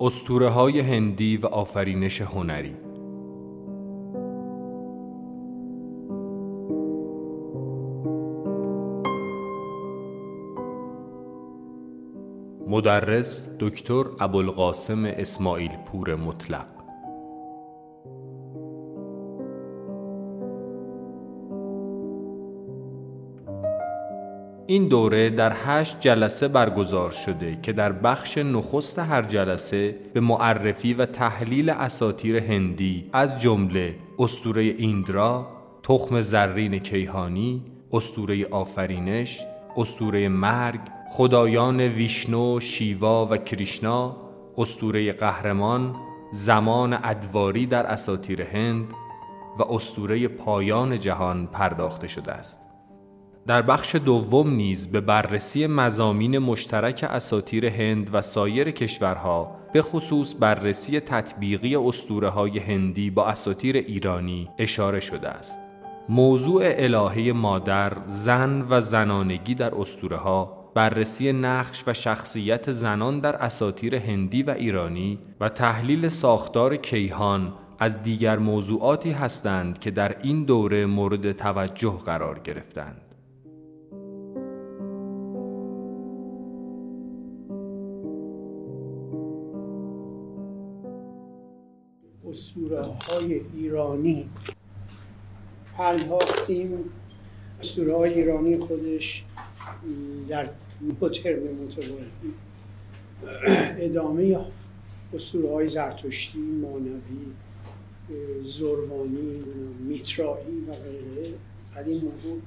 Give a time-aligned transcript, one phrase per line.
[0.00, 2.76] استوره های هندی و آفرینش هنری.
[12.68, 16.83] مدرس دکتر ابوالقاسم اسماعیل پور مطلق.
[24.74, 30.94] این دوره در هشت جلسه برگزار شده که در بخش نخست هر جلسه به معرفی
[30.94, 35.46] و تحلیل اساتیر هندی از جمله استوره ایندرا،
[35.82, 39.40] تخم زرین کیهانی، استوره آفرینش،
[39.76, 44.16] استوره مرگ، خدایان ویشنو، شیوا و کریشنا،
[44.58, 45.94] استوره قهرمان،
[46.32, 48.92] زمان ادواری در اساتیر هند
[49.58, 52.63] و استوره پایان جهان پرداخته شده است.
[53.46, 60.34] در بخش دوم نیز به بررسی مزامین مشترک اساتیر هند و سایر کشورها به خصوص
[60.40, 65.60] بررسی تطبیقی اسطوره های هندی با اساتیر ایرانی اشاره شده است.
[66.08, 73.36] موضوع الهه مادر، زن و زنانگی در اسطوره ها بررسی نقش و شخصیت زنان در
[73.36, 80.44] اساتیر هندی و ایرانی و تحلیل ساختار کیهان از دیگر موضوعاتی هستند که در این
[80.44, 83.03] دوره مورد توجه قرار گرفتند.
[92.54, 94.28] اسطوره های ایرانی.
[95.76, 96.78] پرداختیم
[97.60, 99.24] اسطوره های ایرانی خودش
[100.28, 100.48] در
[101.00, 102.10] دو ترم متوالی
[103.78, 104.38] ادامه
[105.14, 107.00] اسطوره های زرتشتی مانوی
[108.44, 109.42] زروانی
[109.88, 111.34] میترایی و غیره.
[111.76, 112.40] از این موضوع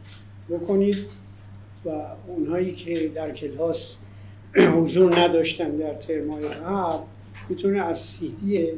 [0.49, 0.97] بکنید
[1.85, 1.89] و
[2.27, 3.97] اونهایی که در کلاس
[4.55, 7.03] حضور نداشتن در ترمای قبل
[7.49, 8.71] می‌تونه از سیدی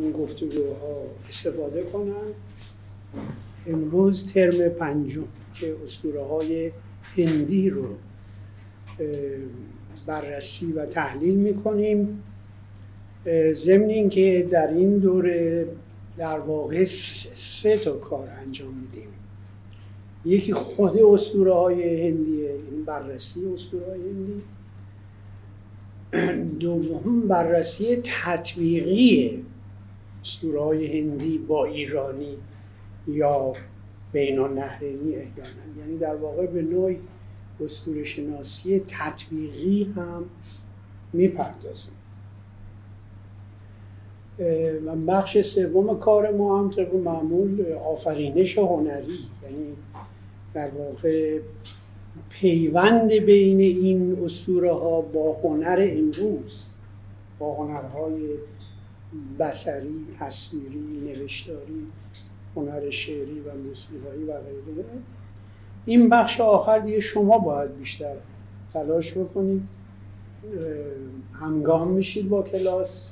[0.00, 2.32] اون گفتگوها استفاده کنن.
[3.66, 5.24] امروز ترم پنجم
[5.54, 6.70] که اسطوره های
[7.16, 7.84] هندی رو
[10.06, 12.22] بررسی و تحلیل می‌کنیم.
[13.52, 15.66] ضمن اینکه در این دوره
[16.18, 16.84] در واقع
[17.34, 19.08] سه تا کار انجام میدیم.
[20.24, 24.42] یکی خود اسطوره های هندیه این بررسی اسطوره های هندی.
[26.60, 29.44] دوم بررسی تطبیقی
[30.24, 32.36] اسطوره های هندی با ایرانی
[33.08, 33.52] یا
[34.12, 35.78] بین نهرینی احیانا.
[35.78, 36.98] یعنی در واقع به نوعی
[37.64, 40.24] اسطوره شناسی تطبیقی هم
[41.12, 41.92] می‌پردازیم.
[44.86, 49.76] و بخش سوم کار ما هم طبق معمول آفرینش هنری یعنی
[50.54, 51.38] در واقع
[52.30, 56.66] پیوند بین این اسطوره ها با هنر امروز
[57.38, 58.20] با هنرهای
[59.38, 61.86] بسری، تصویری، نوشتاری
[62.56, 64.84] هنر شعری و موسیقایی و غیره.
[65.86, 68.14] این بخش آخر دیگه شما باید بیشتر
[68.72, 69.62] تلاش بکنید.
[71.32, 73.08] هنگام میشید با کلاس.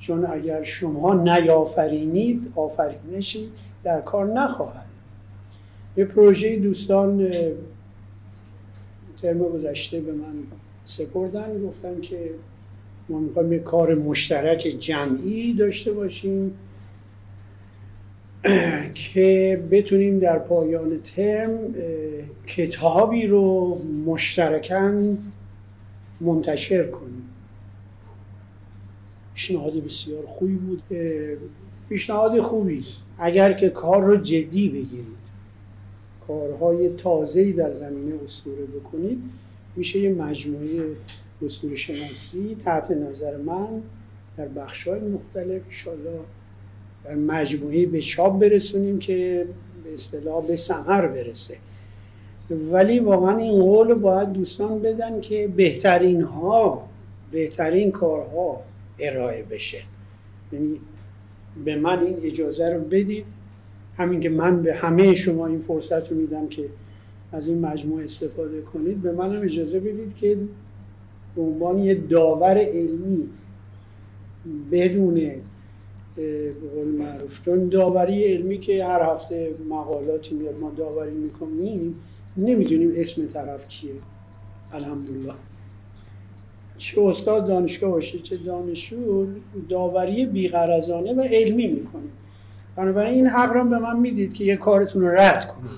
[0.00, 3.52] چون اگر شما نیافرینید آفرینشی
[3.84, 4.86] در کار نخواهد.
[5.96, 7.30] یه پروژه دوستان
[9.22, 10.34] ترم گذشته به من
[10.84, 12.30] سپردن گفتن که
[13.10, 16.54] ما می‌خوایم یه کار مشترک جمعی داشته باشیم
[18.94, 21.74] که بتونیم در پایان ترم
[22.46, 24.92] کتابی رو مشترکاً
[26.20, 27.22] منتشر کنیم.
[29.34, 30.82] پیشنهاد بسیار خوبی بود.
[31.88, 33.06] پیشنهاد خوبی است.
[33.18, 35.20] اگر که کار رو جدی بگیرید
[36.26, 39.22] کارهای تازه‌ای در زمینه اسطوره بکنید
[39.76, 40.66] میشه یه مجموعه
[41.46, 43.82] اسطوره شناسی تحت نظر من
[44.36, 46.20] در بخش‌های مختلف انشاءالله
[47.04, 49.46] در مجموعه به چاپ برسونیم که
[49.84, 51.56] به اصطلاح به ثمر برسه.
[52.72, 56.88] ولی واقعا این قول باید دوستان بدن که بهترین ها
[57.32, 58.60] بهترین کارها
[58.98, 59.82] ارائه بشه.
[60.52, 60.80] یعنی
[61.64, 63.24] به من این اجازه رو بدید.
[63.96, 66.64] همین که من به همه شما این فرصت رو میدم که
[67.32, 70.36] از این مجموعه استفاده کنید به منم اجازه بدید که
[71.36, 73.28] به عنوان یه داور علمی
[74.72, 75.14] بدون
[76.16, 81.94] به قول معروف چون داوری علمی که هر هفته مقالاتی میاد ما داوری می‌کنیم
[82.36, 83.92] نمی‌دونیم اسم طرف کیه.
[84.72, 85.32] الحمدلله.
[86.78, 89.26] چه استاد دانشگاه باشه چه دانشجو
[89.68, 92.12] داوری بیغرزانه و علمی می‌کنیم
[92.76, 95.70] بنابراین این حق به من می‌دید که یه کارتون رو رد کنم.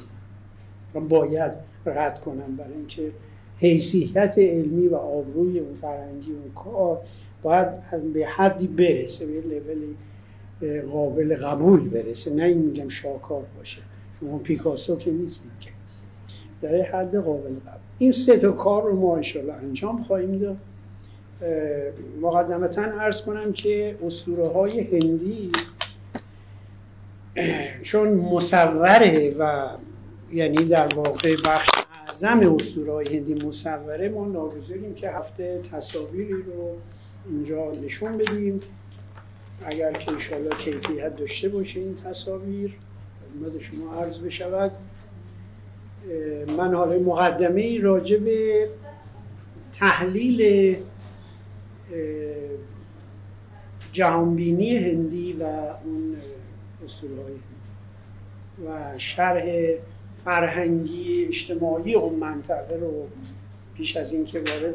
[0.95, 1.53] و باید
[1.87, 3.13] رد کنم برای اینکه
[3.63, 7.01] حیثیت علمی و آبروی اون فرهنگی اون کار
[7.43, 7.69] باید
[8.15, 9.95] به حدی برسه به لول
[10.93, 12.35] قابل قبول برسه.
[12.35, 13.79] نه این میگم شاکار باشه.
[14.21, 15.71] شما پیکاسو که نیستید که.
[16.61, 17.81] در حد قابل قبول.
[17.99, 20.57] این سه تا کار رو ما انشالله انجام خواهیم داد.
[22.21, 25.53] مقدمتا ارز کنم که اسطوره های هندی
[27.83, 29.69] چون مصوره و
[30.33, 31.69] یعنی در واقع بخش
[32.13, 36.77] اعظم اسطوره های هندی مصوره ما ناگزاریم که هفته تصاویری رو
[37.31, 38.61] اینجا نشون بدیم.
[39.65, 42.79] اگر که انشالله کیفیت داشته باشه این تصاویر
[43.21, 44.73] خدمت شما عرض بشود.
[46.57, 48.69] من حالا مقدمه ای راجع به
[49.73, 50.77] تحلیل
[53.93, 55.43] جهانبینی هندی و
[55.85, 56.17] اون
[56.85, 57.23] اسطوره
[58.67, 59.45] و شرح
[60.25, 63.09] فرهنگی اجتماعی اون منطقه رو
[63.75, 64.75] پیش از اینکه وارد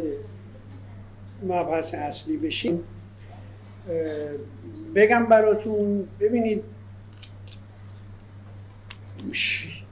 [1.43, 2.83] مبحث اصلی بشیم
[4.95, 6.63] بگم براتون ببینید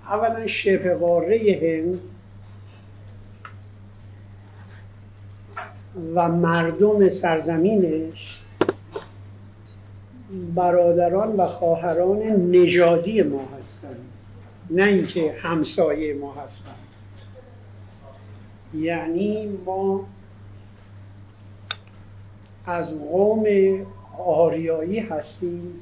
[0.10, 2.00] اولا شبه قاره هند
[6.16, 8.42] و مردم سرزمینش
[10.56, 12.22] برادران و خواهران
[12.52, 14.15] نژادی ما هستند.
[14.70, 16.76] نه اینکه همسایه ما هستند
[18.74, 20.06] یعنی ما
[22.66, 23.46] از قوم
[24.18, 25.74] آریایی هستیم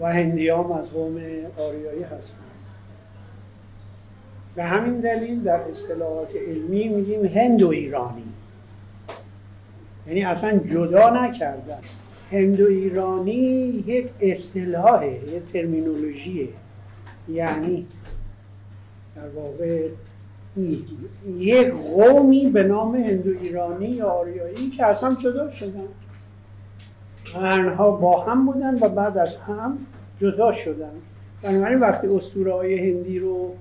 [0.00, 1.20] و هندیام از قوم
[1.58, 2.50] آریایی هستند
[4.54, 8.22] به همین دلیل در اصطلاحات علمی میگیم هندو ایرانی.
[10.06, 11.78] یعنی اصلا جدا نکردن.
[12.32, 13.32] هندو ایرانی
[13.86, 16.48] یک اصطلاحه یک ترمینولوژیه.
[17.32, 17.86] یعنی
[19.16, 19.88] در واقع
[21.38, 25.88] یک قومی به نام هندو ایرانی یا آریایی که از هم جدا شدن.
[27.32, 29.78] قرنها با هم بودن و بعد از هم
[30.20, 30.92] جدا شدن.
[31.42, 33.54] بنابراین وقتی اسطوره های هندی رو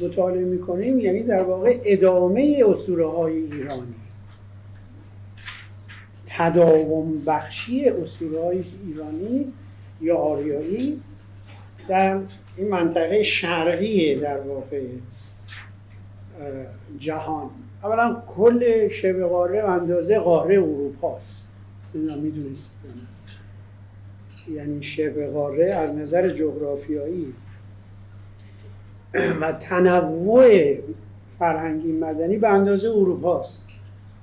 [0.00, 3.94] مطالعه می‌کنیم یعنی در واقع ادامه اسطوره های ایرانی.
[6.38, 9.52] تداوم بخشی اسطوره های ایرانی
[10.00, 11.00] یا آریایی
[11.88, 12.18] در
[12.56, 14.82] این منطقه شرقی در واقع
[16.98, 17.50] جهان.
[17.84, 21.46] اولا کل شبه قاره اندازه قاره اروپا است
[21.94, 22.74] اینا می‌دونست
[24.50, 27.34] یعنی شبه قاره از نظر جغرافیایی
[29.40, 30.74] و تنوع
[31.38, 33.66] فرهنگی مدنی به اندازه اروپا است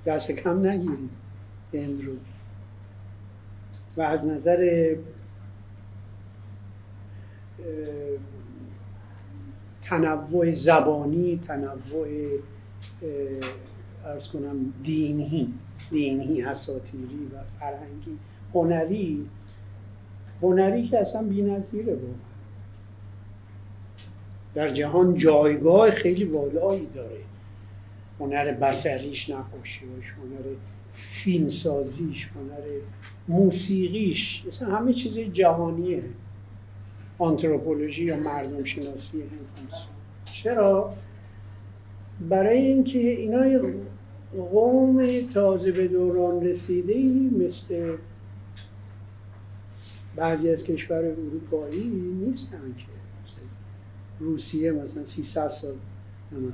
[0.06, 1.10] دست کم نگیریم
[1.74, 2.14] هند رو.
[3.98, 4.96] و از نظر
[9.84, 12.08] تنوع زبانی تنوع
[14.06, 15.54] ارز کنم دینی
[15.90, 18.18] دینی اساتیری و فرهنگی.
[18.54, 19.26] هنری
[20.42, 21.98] هنری که اصلا بی نظیره
[24.56, 27.20] در جهان جایگاه خیلی والایی داره.
[28.20, 30.56] هنر بسریش نقاشیش هنر
[30.94, 32.80] فیلم سازیش هنر
[33.28, 36.04] موسیقیش مثلا همه چیز جهانیه.
[37.20, 39.24] آنتروپولوژی یا مردم شناسی
[40.26, 40.94] چرا؟
[42.30, 43.70] برای اینکه اینا
[44.52, 47.96] قوم تازه به دوران رسیده ای مثل
[50.16, 51.88] بعضی از کشور اروپایی
[52.26, 52.86] نیستن که
[54.20, 55.74] روسیه مثلا 300 سال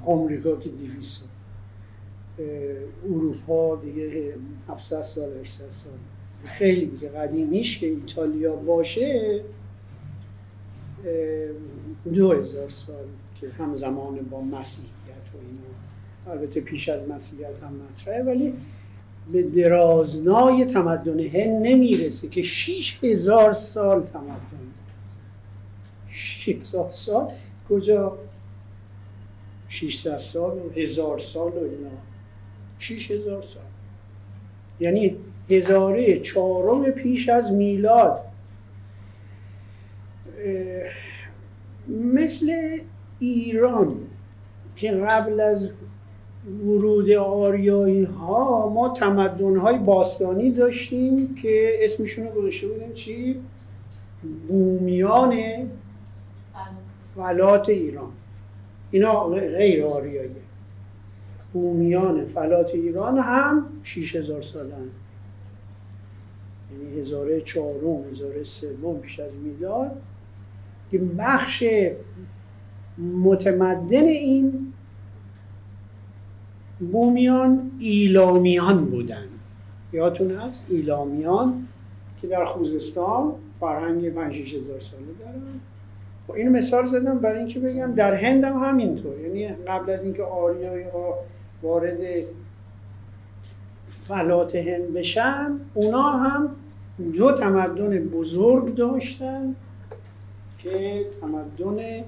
[0.05, 1.29] آمریکا که 200 سال.
[3.05, 4.33] اروپا دیگه
[4.69, 5.93] 700 سال 800 سال.
[6.45, 9.41] خیلی دیگه قدیمیش که ایتالیا باشه
[12.13, 13.05] دو هزار سال
[13.41, 16.41] که همزمان با مسیحیت و اینا.
[16.41, 18.53] البته پیش از مسیحیت هم مطرحه ولی
[19.31, 24.71] به درازنای تمدن هند نمی‌رسه که 6 هزار سال تمدن.
[26.09, 26.57] 6
[26.91, 27.31] سال؟
[27.69, 28.17] کجا؟
[29.69, 31.89] 600 سال و هزار سال و اینا.
[32.79, 33.63] 6000 سال.
[34.79, 35.15] یعنی
[35.49, 38.21] هزاره چهارم پیش از میلاد.
[41.87, 42.77] مثل
[43.19, 43.97] ایران
[44.75, 45.69] که قبل از
[46.65, 53.41] ورود آریایی ها ما تمدن های باستانی داشتیم که اسمشون رو گذاشته بودیم چی؟
[54.47, 55.39] بومیان
[57.15, 58.11] فلات ایران.
[58.91, 60.35] اینا غیر آریاییه
[61.53, 64.71] بومیان فلات ایران هم 6000 سالن.
[66.71, 70.01] یعنی هزاره چهارم هزاره سوم پیش از میلاد.
[70.91, 71.63] که بخش
[73.23, 74.73] متمدن این
[76.79, 79.25] بومیان ایلامیان بودن.
[79.93, 81.67] یادتون هست؟ ایلامیان
[82.21, 85.59] که در خوزستان فرهنگ 5 هزار ساله دارن.
[86.27, 89.19] خب این مثال زدم برای اینکه بگم در هند هم همینطور.
[89.19, 91.13] یعنی قبل از اینکه آریایی ها
[91.63, 91.97] وارد
[94.07, 96.49] فلات هند بشن اونا هم
[97.13, 99.55] دو تمدن بزرگ داشتن.
[100.65, 102.03] که تمدن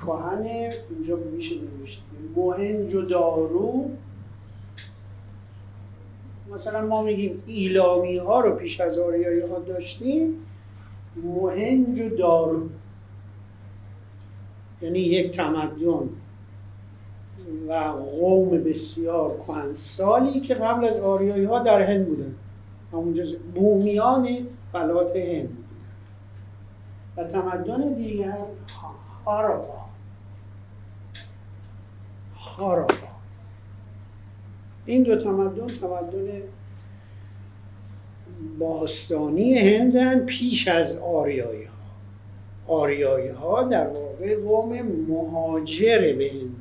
[0.00, 2.02] کهن اینجا میشه نوشت
[2.34, 3.90] موهنجو دارو
[6.54, 10.34] مثلا ما میگیم ایلامی ها رو پیش از آریایی ها داشتیم.
[11.22, 12.68] موهنجو دارو
[14.82, 16.08] یعنی یک تمدن
[17.68, 17.72] و
[18.20, 19.34] قوم بسیار
[19.74, 22.34] سالی که قبل از آریایی ها در هند بودن.
[22.92, 24.28] همونجا بومیان
[24.72, 25.61] فلات هند.
[27.16, 28.38] و تمدن دیگر
[29.24, 29.82] هاراپا
[32.36, 33.12] هاراپا
[34.86, 36.42] این دو تمدن تمدن
[38.58, 41.72] باستانی هندن پیش از آریایی ها
[42.74, 46.56] آریایی ها در واقع قوم مهاجر به هند.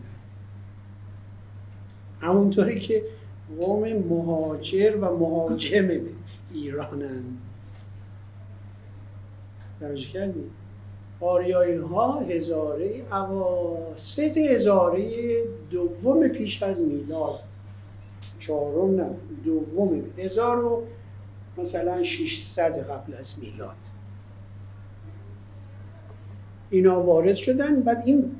[2.21, 3.03] همونطوری که
[3.61, 6.01] قوم مهاجر و مهاجم به
[6.53, 7.23] ایرانن
[9.81, 10.51] درج کردیم.
[11.19, 17.39] آریایی ها هزاره اواسط هزاره دوم پیش از میلاد.
[18.39, 19.09] چهارم نه
[19.45, 20.83] دوم هزار و
[21.57, 23.75] مثلا 600 قبل از میلاد.
[26.69, 28.31] اینا وارد شدن بعد این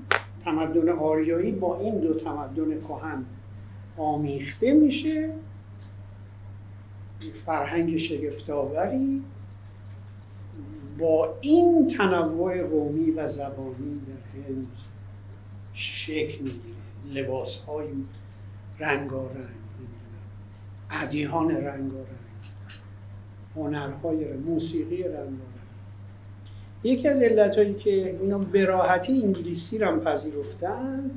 [0.44, 3.26] تمدن آریایی با این دو تمدن کهن
[3.98, 5.30] آمیخته میشه.
[7.46, 9.24] فرهنگ شگفتآوری.
[11.00, 14.68] با این تنوع قومی و زبانی در هند
[15.74, 16.82] شکل می‌گیره.
[17.14, 17.88] لباس های
[18.80, 19.62] رنگارنگ
[20.92, 22.22] ادیان رنگارنگ
[23.56, 25.38] هنرهای موسیقی رنگارنگ.
[26.84, 31.12] یکی از علتهایی که اینا به راحتی انگلیسی رو پذیرفتن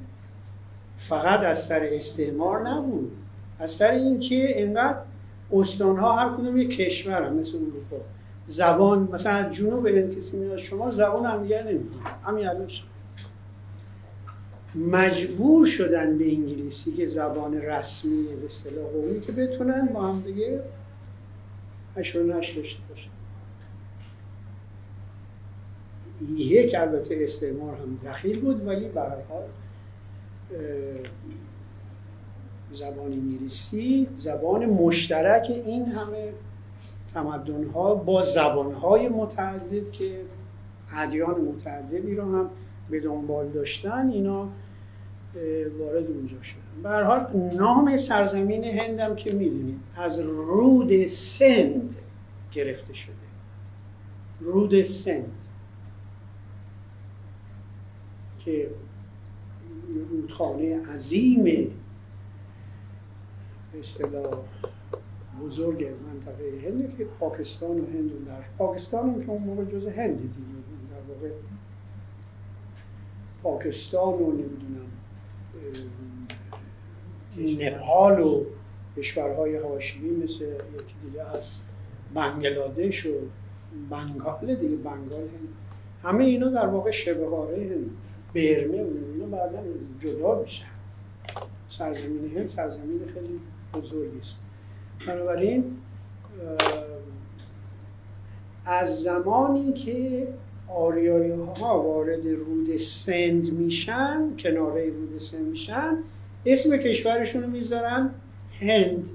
[0.98, 3.12] فقط از سر استعمار نبود.
[3.58, 4.98] از سر اینکه اینقدر
[5.52, 7.96] استانها هر کدوم یک کشور هم مثل اروپا.
[8.46, 11.80] زبان مثلا جنوب هند کسی میاد شما زبان هم دیگه
[12.24, 12.68] همین الان
[14.74, 20.60] مجبور شدن به انگلیسی که زبان رسمی به اصطلاح قومی که بتونن با هم دیگه
[21.96, 23.10] هش و نش داشته باشن
[26.36, 29.42] یک البته استعمار هم دخیل بود ولی به هر حال
[32.72, 36.32] زبان انگلیسی زبان مشترک این همه
[37.14, 40.20] تمدن ها با زبان های متعدد که
[40.92, 42.50] ادیان متعددی رو هم
[42.90, 44.48] به دنبال داشتن اینا
[45.78, 46.82] وارد اونجا شدن.
[46.82, 47.26] به حال
[47.58, 51.96] نام سرزمین هندم که می‌دونید از رود سند
[52.52, 53.14] گرفته شده.
[54.40, 55.32] رود سند.
[58.44, 58.70] که
[60.10, 61.70] رودخانه عظیم
[63.80, 64.38] اصطلاح
[65.42, 70.20] بزرگ منطقه هند که پاکستان و هند در پاکستان هم که اون موقع جز هند
[70.20, 70.34] دیگه
[70.90, 71.30] در واقع
[73.42, 74.84] پاکستان و نمی‌دونم
[77.36, 78.44] نپال و
[78.96, 81.60] کشورهای هاشمی مثل یکی دیگه هست
[82.14, 83.10] بنگلادش و
[83.90, 85.48] بنگال دیگه بنگال هند.
[86.02, 87.90] همه اینا در واقع شبه هند.
[88.34, 89.58] برمه و اینا بعدا
[90.00, 90.64] جدا میشن.
[91.68, 93.40] سرزمین هند سرزمین خیلی
[93.74, 94.43] بزرگی است.
[95.06, 95.64] بنابراین
[98.66, 100.28] از زمانی که
[100.68, 105.98] آریایی ها وارد رود سند میشن کناره رود سند میشن
[106.46, 108.10] اسم کشورشون رو می‌ذارن
[108.60, 109.10] هند.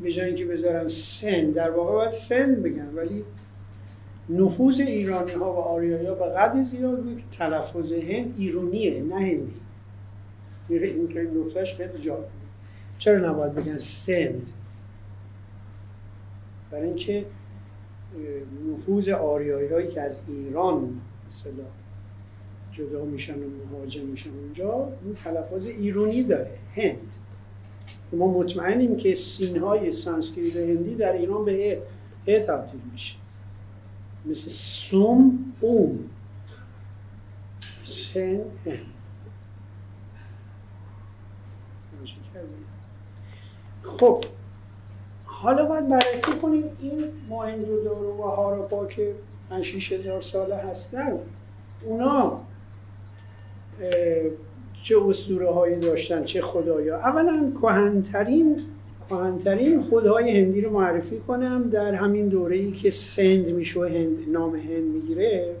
[0.00, 1.54] به جای اینکه بذارن سند.
[1.54, 2.88] در واقع باید سند بگن.
[2.94, 3.24] ولی
[4.28, 9.14] نفوذ ایرانی ها و آریایی ها به قدر زیاد بود که تلفظ هند ایرونیه نه
[9.14, 9.52] هندی.
[10.68, 12.28] این که نقطهش خیلی جالب
[12.98, 14.46] چرا نباید بگن سند؟
[16.70, 17.26] برای اینکه
[18.72, 21.64] نفوذ آریایی هایی که از ایران مثلا
[22.72, 27.12] جدا میشن و مهاجم میشن اونجا این تلفظ ایرونی داره هند.
[28.12, 31.82] ما مطمئنیم که سین های سانسکریت هندی در ایران به
[32.26, 33.14] ه تبدیل میشه.
[34.26, 35.98] مثل سوم اوم.
[37.84, 38.86] سن هند.
[43.82, 44.24] خب.
[45.42, 47.04] حالا باید بررسی کنیم این
[47.84, 49.12] دارو و هاراپا که
[49.50, 51.18] 5 هزار ساله هستن
[51.84, 52.40] اونا
[54.82, 56.96] چه اسطوره هایی داشتن چه خدایا.
[56.96, 58.56] اولا کهنترین
[59.10, 64.56] کهنترین خدای هندی رو معرفی کنم در همین دوره ای که سند میشه هند نام
[64.56, 65.54] هند می‌گیره.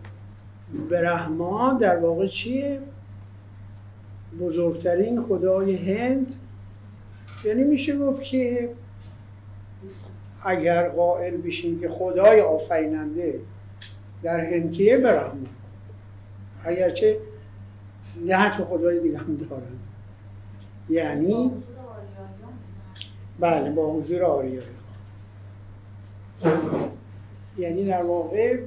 [0.90, 2.78] برهما در واقع چیه؟
[4.40, 6.34] بزرگترین خدای هند.
[7.44, 8.68] یعنی میشه گفت که
[10.44, 13.40] اگر قائل بشیم که خدای آفریننده
[14.22, 15.46] در هند کیه برهما
[16.64, 17.16] اگرچه
[18.28, 19.62] ده تا خدای دیگه هم دارن.
[20.88, 21.50] یعنی
[23.40, 24.66] بله با حضور آریایی.
[27.58, 28.58] یعنی در واقع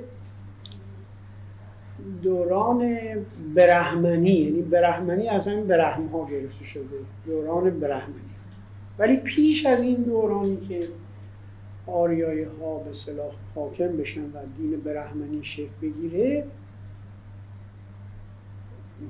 [2.23, 2.97] دوران
[3.55, 6.83] برهمنی یعنی برهمنی از همین برهم ها گرفته شده.
[7.25, 8.15] دوران برهمنی
[8.99, 10.87] ولی پیش از این دورانی که
[11.87, 16.45] آریایی ها به صلاح حاکم بشن و دین برهمنی شکل بگیره.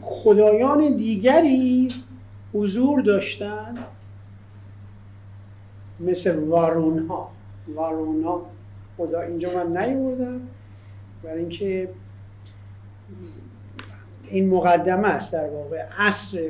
[0.02, 1.88] خدایان دیگری
[2.54, 3.78] حضور داشتن
[6.00, 7.32] مثل وارون ها
[7.76, 8.46] وارون ها
[8.98, 10.42] خدا اینجا من نیوردم.
[11.24, 11.90] برای اینکه
[14.30, 15.86] این مقدمه است در واقع.
[15.98, 16.42] عصر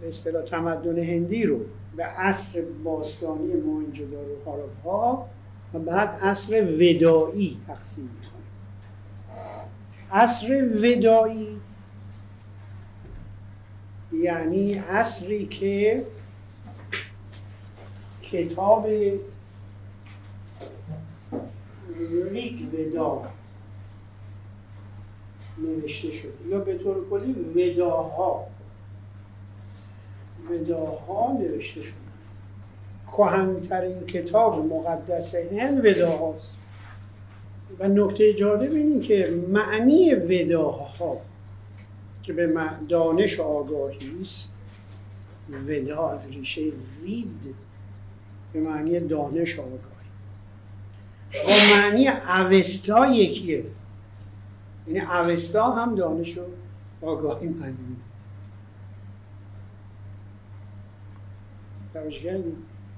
[0.00, 1.60] به اصطلاح تمدن هندی رو
[1.96, 4.36] به عصر باستانی موهنجودارو
[4.84, 5.26] ها.
[5.74, 8.42] و بعد عصر ودایی تقسیم می‌کنه
[10.12, 11.60] عصر ودایی
[14.12, 16.04] یعنی عصری که
[18.22, 18.86] کتاب
[22.30, 23.22] ریگ ودا
[25.58, 26.48] نوشته شده.
[26.48, 28.46] یا به طور کلی وداها.
[30.50, 32.01] وداها نوشته شده.
[33.16, 36.56] کهنترین کتاب مقدس هند وداهاست.
[37.78, 41.20] و نکته جالب اینه که معنی وداها
[42.22, 44.54] که به دانش آگاهی است
[45.68, 46.62] ودا از ریشه
[47.02, 47.54] وید
[48.52, 49.82] به معنی دانش آگاهی.
[51.32, 53.64] با معنی اوستا یکیه.
[54.86, 56.42] یعنی اوستا هم دانش و
[57.06, 57.96] آگاهی معنی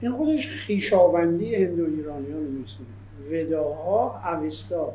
[0.00, 2.88] این خودش خیشاوندی هندو ایرانیان میسونه
[3.30, 4.92] وداها اوستا.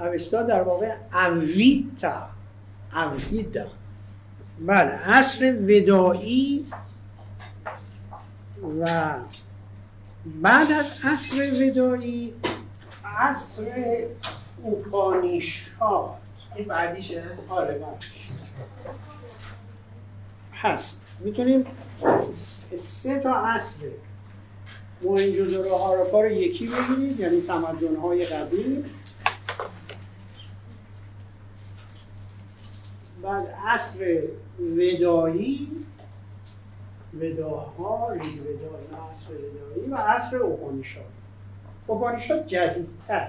[0.00, 2.28] اوستا در واقع اویتا.
[2.96, 3.66] اویدا
[4.60, 6.64] بله عصر ودایی
[8.80, 9.14] و
[10.42, 12.34] بعد از عصر ودایی
[13.04, 13.64] عصر
[14.62, 16.14] اوپانیشاد
[16.56, 18.28] این بعدیشه؟ آره بعدش
[20.52, 21.02] هست.
[21.20, 21.66] می‌تونیم
[22.76, 23.80] سه تا عصر
[25.02, 28.84] موهنجودارو هاراپا رو یکی بگیرید یعنی تمدن‌های قدیم
[33.22, 34.22] بعد عصر
[34.76, 35.68] ودایی
[37.20, 41.04] وداها ریگ ودا عصر ودایی و عصر اوپانیشاد.
[41.86, 43.28] اوپانیشاد جدیدتر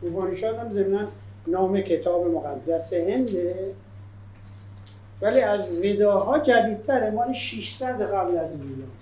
[0.00, 1.08] اوپانیشاد هم ضمنا
[1.46, 3.74] نام کتاب مقدس هنده.
[5.22, 8.97] ولی از وداها جدیدتره مال 600 قبل از میلاد.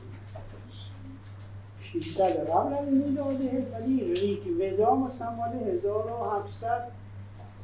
[2.03, 6.89] 600 قبل از میلاده ولی ریگ ودا مثلا مال 1700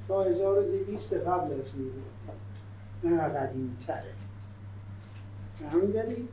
[0.09, 2.03] تا 1200 قبل از میلاد
[3.05, 4.13] نه قدیم تره
[5.73, 6.27] همین دلیل.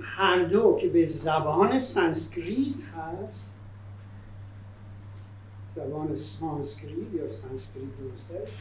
[0.00, 3.54] هر دو که به زبان سانسکریت هست
[5.76, 8.52] زبان سانسکریت یا سانسکریت درسته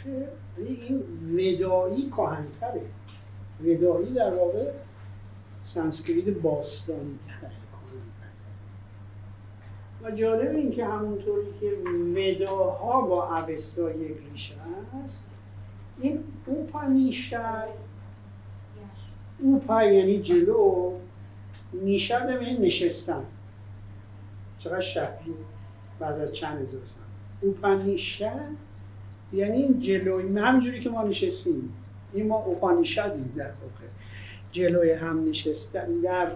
[0.57, 2.81] ولی این ودایی کهنتره.
[3.63, 4.71] ودایی در واقع
[5.65, 7.51] سانسکریت باستانی تره
[10.03, 11.71] و جالب این که همونطوری که
[12.15, 14.55] وداها با اوستا یک ریشه
[15.03, 15.25] هست
[15.99, 17.85] این اوپانیشد
[19.39, 20.91] اوپا یعنی جلو
[21.73, 23.23] نیشد ببینید نشستن.
[24.59, 25.33] چقدر شبیه
[25.99, 27.49] بعد از چند هزار سال.
[27.49, 28.55] اوپانیشد
[29.33, 31.73] یعنی این جلوی همینجوری که ما نشستیم.
[32.13, 33.85] این ما اوپانیشدیم در واقع.
[34.55, 35.99] جلوی هم نشستن.
[36.03, 36.27] در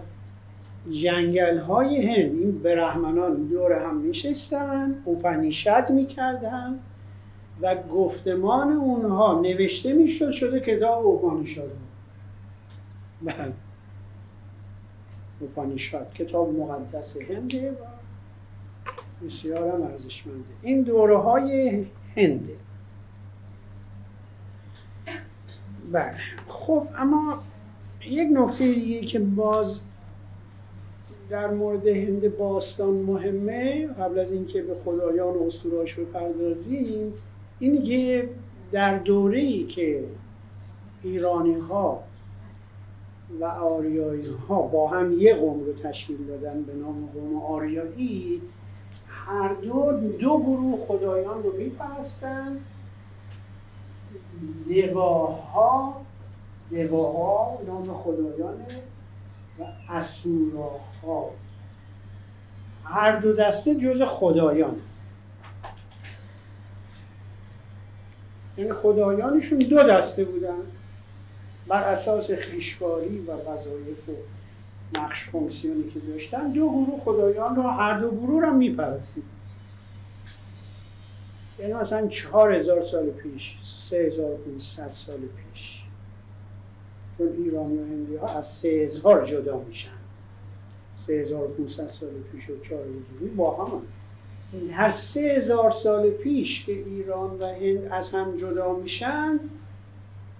[0.90, 6.78] جنگل های هند این برهمنان دور هم نشستن اوپانیشد می‌کردن
[7.60, 11.70] و گفتمان اونها نوشته می‌شد شده کتاب اوپانیشاد
[13.22, 13.52] بله.
[15.40, 17.74] اوپانیشاد کتاب مقدس هنده و
[19.26, 20.44] بسیار هم ارزشمنده.
[20.62, 22.56] این دوره های هنده.
[25.92, 26.14] بله.
[26.48, 27.34] خب اما
[28.06, 29.80] یک نکته دیگه که باز
[31.30, 37.12] در مورد هند باستان مهمه قبل از اینکه به خدایان و اسطوره‌اش بپردازیم
[37.58, 38.28] اینه که
[38.72, 40.04] در دوره ای که
[41.02, 42.02] ایرانی ها
[43.40, 48.42] و آریایی ها با هم یه قوم رو تشکیل دادن به نام قوم آریایی
[49.06, 52.56] هر دو دو گروه خدایان رو میپرستن
[54.68, 56.00] دواها
[56.70, 58.66] دواها نام خدایانه
[59.58, 61.30] و اسوراها.
[62.84, 64.76] هر دو دسته جز خدایان
[68.58, 70.58] یعنی خدایانشون دو دسته بودن.
[71.68, 74.12] بر اساس خیشکاری و وظایف و
[74.94, 79.24] نقش فونکسیونی که داشتن دو گروه خدایان رو هر دو گروه رو میپرستید.
[81.58, 84.38] یعنی مثلا چهار هزار سال پیش سه هزار
[84.90, 85.79] سال پیش.
[87.20, 89.90] چون ایرانی و هندی ها از سه هزار جدا میشن.
[91.06, 91.48] سه هزار
[91.88, 92.84] سال پیش و چهار
[93.36, 93.82] با هم
[94.70, 99.40] هر سه هزار سال پیش که ایران و هند از هم جدا میشن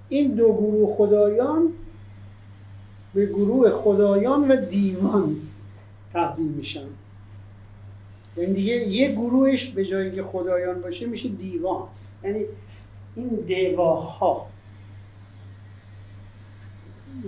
[0.08, 1.72] این دو گروه خدایان
[3.14, 5.36] به گروه خدایان و دیوان
[6.14, 6.86] تبدیل میشن.
[8.36, 11.82] یعنی دیگه یه گروهش به جایی که خدایان باشه میشه دیوان.
[12.24, 12.44] یعنی
[13.16, 14.46] این دیواها.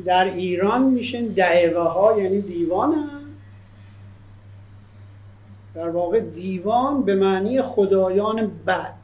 [0.04, 3.22] در ایران میشن دعوه ها یعنی دیوان هم.
[5.74, 8.94] در واقع دیوان به معنی خدایان بد.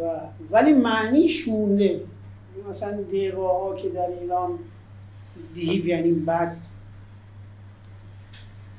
[0.00, 2.00] و ولی معنیش مونده.
[2.70, 4.58] مثلا دیواها که در ایران
[5.54, 6.56] دیو یعنی بد.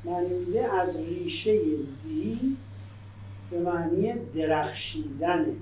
[0.06, 1.60] معنی از ریشه
[2.04, 2.38] دیو
[3.52, 5.54] به معنی درخشیدنه.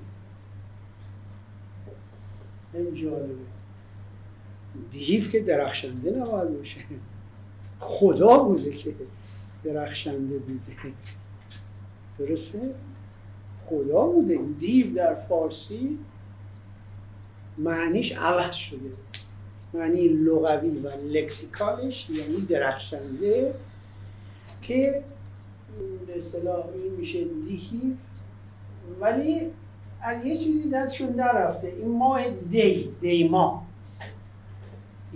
[2.74, 3.36] این جالبه.
[4.92, 6.80] دیو که درخشنده نباید باشه.
[7.80, 8.94] خدا بوده که
[9.64, 10.94] درخشنده بوده.
[12.20, 12.76] درسته؟
[13.66, 14.40] خدا بوده.
[14.60, 15.98] دیو در فارسی
[17.58, 18.92] معنیش عوض شده.
[19.74, 23.54] معنی لغوی و لکسیکالش یعنی درخشنده
[24.62, 25.04] که
[26.08, 27.98] به اصطلاح این میشه دیهی
[29.02, 29.40] ولی
[30.04, 33.66] از یه چیزی دستشون در رفته این ماه دی دیما.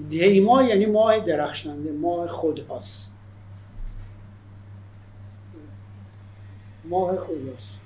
[0.09, 3.13] دیما یعنی ماه درخشنده ماه خداست
[6.89, 7.79] ماه خداست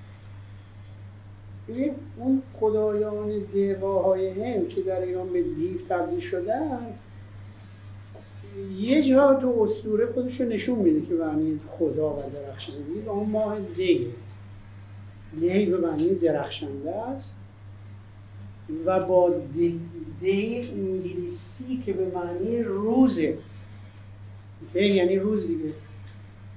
[1.68, 6.94] ببین اون خدایان دیواهای هند که در ایران به دیو تبدیل شدن
[8.78, 13.60] یه جا تو اسطوره خودش رو نشون میده که معنی خدا و درخشنده اون ماه
[13.60, 14.08] دیه.
[15.40, 17.36] دی به معنی درخشنده است
[18.86, 19.80] و با دی
[20.76, 23.38] انگلیسی که به معنی روزه.
[24.74, 25.74] دی یعنی روز دیگه.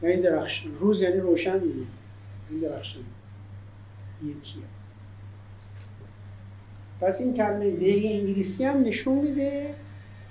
[0.02, 1.87] یعنی درخشن روز یعنی روشن دیگه.
[2.50, 3.00] این درخشن
[4.22, 4.62] یکیه.
[7.00, 9.74] پس این کلمه دی انگلیسی هم نشون میده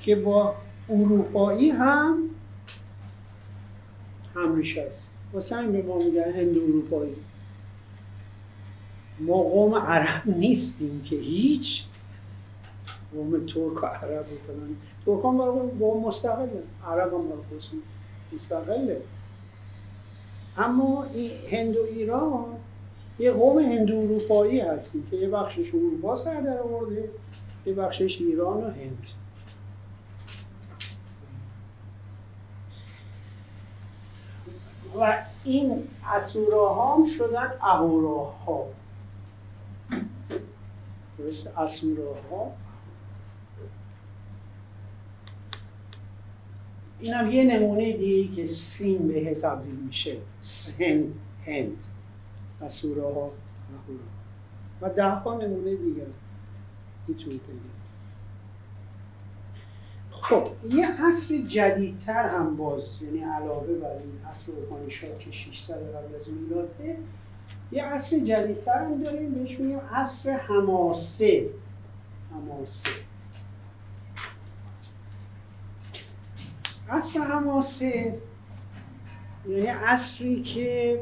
[0.02, 0.56] که با
[0.90, 2.18] اروپایی هم
[4.36, 5.04] همریش است.
[5.34, 7.16] واسه همین به ما میگن هند اروپایی.
[9.20, 11.84] ما قوم عرب نیستیم که هیچ.
[13.14, 14.78] قوم ترک و عرب فلان.
[15.06, 15.38] ترک هم
[15.80, 16.64] قوم مستقله.
[16.88, 17.24] عرب هم
[18.34, 19.02] مستقله.
[20.58, 22.46] اما این هند و ایران
[23.20, 27.10] یه قوم هندو اروپایی هستیم که یه بخشش اروپا سر در آورده
[27.66, 28.98] یه بخشش ایران و هند.
[35.00, 37.54] و این اسوراها هم شدن
[41.24, 42.52] اهوراها درست اسوراها.
[47.00, 50.18] این هم یه نمونه دیگه که سین به تبدیل میشه.
[50.42, 51.06] سن
[51.46, 51.78] هند.
[52.62, 53.32] اسوراها
[54.82, 56.06] و ده ها نمونه دیگر
[57.08, 57.84] می‌تونید بگید.
[60.12, 66.16] خب یه عصر جدیدتر هم باز یعنی علاوه بر این عصر اپانیشاد که 600 قبل
[66.16, 66.98] از میلاده
[67.74, 71.50] یه عصر جدیدتر هم داریم بهش میگیم عصر حماسه.
[72.32, 72.90] حماسه.
[76.90, 78.18] عصر حماسه
[79.50, 81.00] یعنی عصری که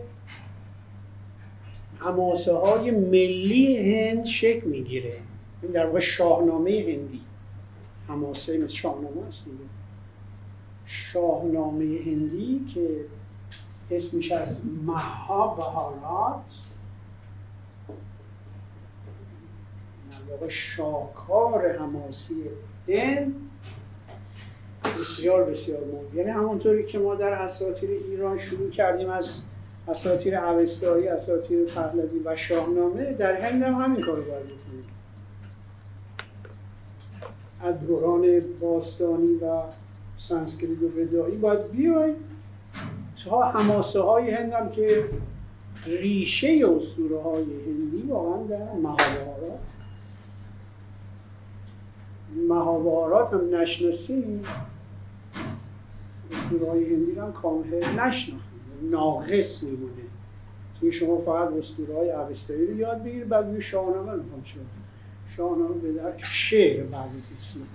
[1.99, 5.13] حماسه های ملی هند شکل می‌گیره.
[5.62, 7.21] این در واقع شاهنامه هندی.
[8.07, 9.57] حماسه مثل شاهنامه هست دیگه.
[10.86, 13.05] شاهنامه هندی که
[13.91, 15.56] اسمش از مها
[20.12, 22.43] در واقع شاکار حماسی
[22.88, 23.36] هند
[24.84, 29.41] بسیار بسیار مهم یعنی همونطوری که ما در اساطیر ایران شروع کردیم از
[29.88, 34.86] اساطیر اوستایی، اساطیر پهلوی و شاهنامه در هند هم همین کارو باید بکنیم.
[37.62, 39.62] از دوران باستانی و
[40.15, 42.15] سانسکریت و ودایی باید بیاید
[43.25, 45.05] تا هماسه های هندم که
[45.86, 49.60] ریشه اسطوره های هندی واقعا در مهابهارات.
[52.47, 54.43] مهابهارات هم نشناسیم
[56.31, 58.41] اسطوره های هندی هم کامل نشناختیم
[58.81, 59.91] ناقص میمونه.
[60.81, 64.60] که شما فقط اسطوره های اوستایی رو یاد بگیرید بعد روی شاهنامه می‌خوام شد.
[65.38, 67.67] شاهنامه به در شعر بعد از اسلام.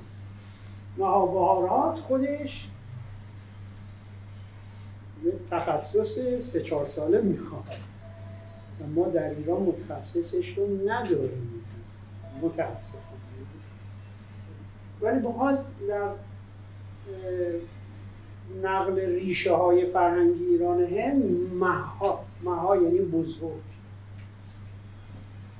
[0.98, 2.00] مهابهارات
[5.50, 7.64] تخصص سه چهار ساله می‌خواد.
[8.81, 11.64] و ما در ایران متخصصش رو نداریم.
[12.42, 13.07] متاسفانه.
[15.00, 16.11] ولی باز در
[18.62, 21.24] نقل ریشه های فرهنگی ایران هند
[21.55, 23.62] مها مها یعنی بزرگ.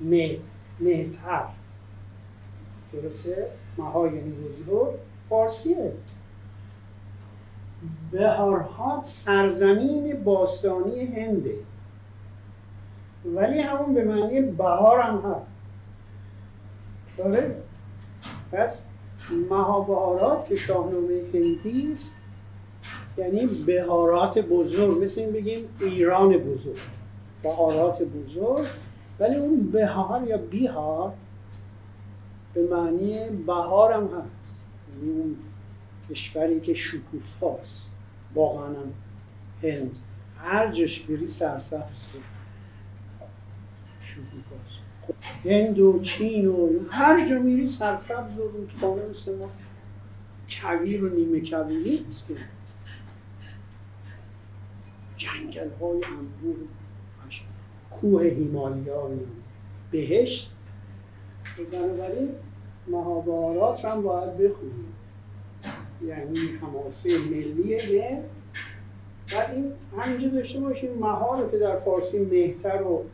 [0.01, 0.38] مه
[0.81, 1.45] مهتر.
[2.92, 3.47] درسته؟
[3.79, 4.95] مها یعنی بزرگ.
[5.29, 5.92] فارسیه.
[8.12, 11.55] بهارهات سرزمین باستانی هنده.
[13.35, 15.47] ولی همون به معنی بهار هم هست.
[17.19, 17.57] داره
[18.53, 18.87] پس
[19.51, 22.17] مهابهارات که شاهنامه هندی است
[23.19, 26.79] یعنی بهارات بزرگ مثل این بگیم ایران بزرگ
[27.43, 28.67] بهارات بزرگ.
[29.21, 31.12] ولی اون بهار یا بیهار
[32.55, 34.57] به معنی بهار هم هست.
[34.93, 35.37] یعنی اون
[36.11, 37.97] کشوری که شکوفاست.
[38.35, 38.92] واقعا هم
[39.62, 39.97] هند.
[40.38, 42.07] هر جش بری سرسبز
[44.03, 44.87] شکوفاست.
[45.45, 49.51] هند و چین و هر جا میری سرسبز و رودخانه مثل ما.
[50.51, 52.35] کویر و نیمه کویری نیست که.
[55.16, 56.57] جنگل های انبوه
[57.90, 59.11] کوه هیمالیا
[59.90, 60.53] بهشت.
[61.73, 62.31] بنابراین
[62.88, 65.06] مهابارات هم باید بخونید
[66.05, 68.23] یعنی حماسه ملیه
[69.33, 73.05] و این همینجا داشته باشیم مها که در فارسی مهتر و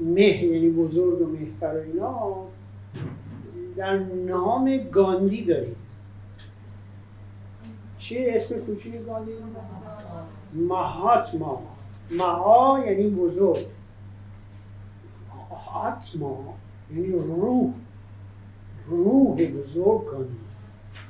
[0.00, 2.46] مه یعنی بزرگ و مهتر و اینا
[3.76, 5.76] در نام گاندی داریم.
[7.98, 9.32] چی؟ اسم کوچیک گاندی؟
[10.54, 11.62] مهاتما.
[12.10, 13.66] مها یعنی بزرگ.
[15.74, 16.54] آتما
[16.94, 17.72] یعنی روح.
[18.88, 20.49] روح بزرگ گاندی.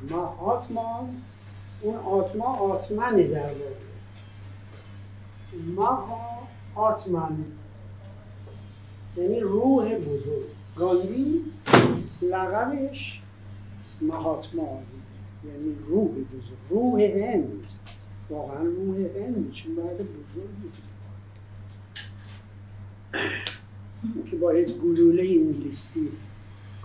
[0.09, 1.09] مهاتما
[1.83, 3.81] اون آتما آتمنه در واقع.
[5.77, 7.45] مها آتمن.
[9.17, 10.47] یعنی روح بزرگ.
[10.77, 11.45] گاندی
[12.23, 13.23] لقبش
[14.01, 14.83] مهاتما.
[15.45, 16.59] یعنی روح بزرگ.
[16.71, 17.67] روح هند.
[18.31, 19.53] واقعا روح هند.
[19.53, 20.71] چون بعد بزرگی
[24.31, 26.09] که با یک گلوله انگلیسی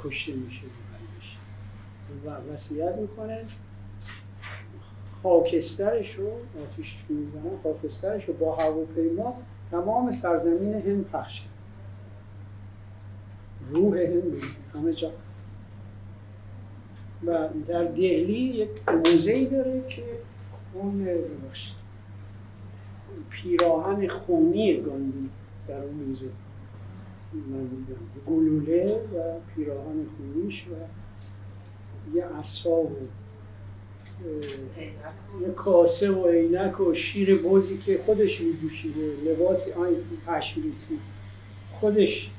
[0.04, 0.62] کشته میشه.
[2.25, 3.45] و وصیت می‌کنه.
[5.23, 6.28] خاکسترش رو
[6.63, 9.36] آتیش می‌زنه خاکسترش رو با هواپیما
[9.71, 11.41] تمام سرزمین هند پخش
[13.69, 14.41] روح هند
[14.73, 15.12] همه جا.
[17.25, 20.04] و در دهلی یک موزه داره که
[20.73, 21.08] اون
[23.30, 25.30] پیراهن خونی گاندی
[25.67, 26.30] در اون موزه
[27.34, 27.69] من
[28.28, 30.71] گلوله و پیراهن خونیش و
[32.13, 32.96] یه اصاب و
[35.41, 39.96] یه کاسه و عینک و شیر بوزی که خودش میدوشیده لباس آی
[40.28, 41.00] پشمیسی
[41.80, 42.30] خودش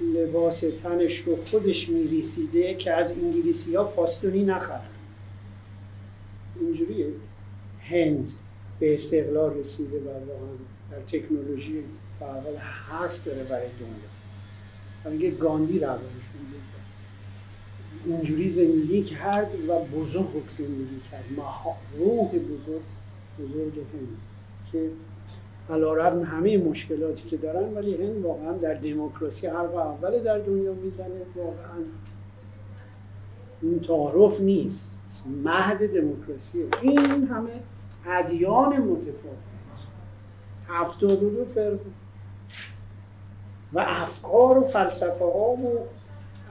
[0.00, 4.80] لباس تنش رو خودش میریسیده که از انگلیسی ها فاستونی نخرن.
[6.60, 7.06] اینجوریه
[7.90, 8.32] هند
[8.80, 10.08] به استقلال رسیده و
[10.90, 11.84] در تکنولوژی
[12.20, 15.12] فعال حرف داره برای دنیا.
[15.16, 16.49] میگه گاندی روانشون
[18.04, 20.26] اینجوری زندگی کرد و بزرگ
[20.58, 21.24] زندگی کرد.
[21.98, 22.82] روح بزرگ
[23.38, 24.16] بزرگ هند
[24.72, 24.90] که
[25.70, 31.20] علا همه مشکلاتی که دارن ولی هند واقعا در دموکراسی حرف اول در دنیا می‌زنه.
[31.36, 31.78] واقعا
[33.62, 35.00] این تعارف نیست.
[35.44, 37.50] مهد دموکراسی این همه
[38.06, 39.50] ادیان متفاوت.
[40.68, 41.78] هفتاد و دو فرق
[43.72, 45.78] و افکار و فلسفه ها و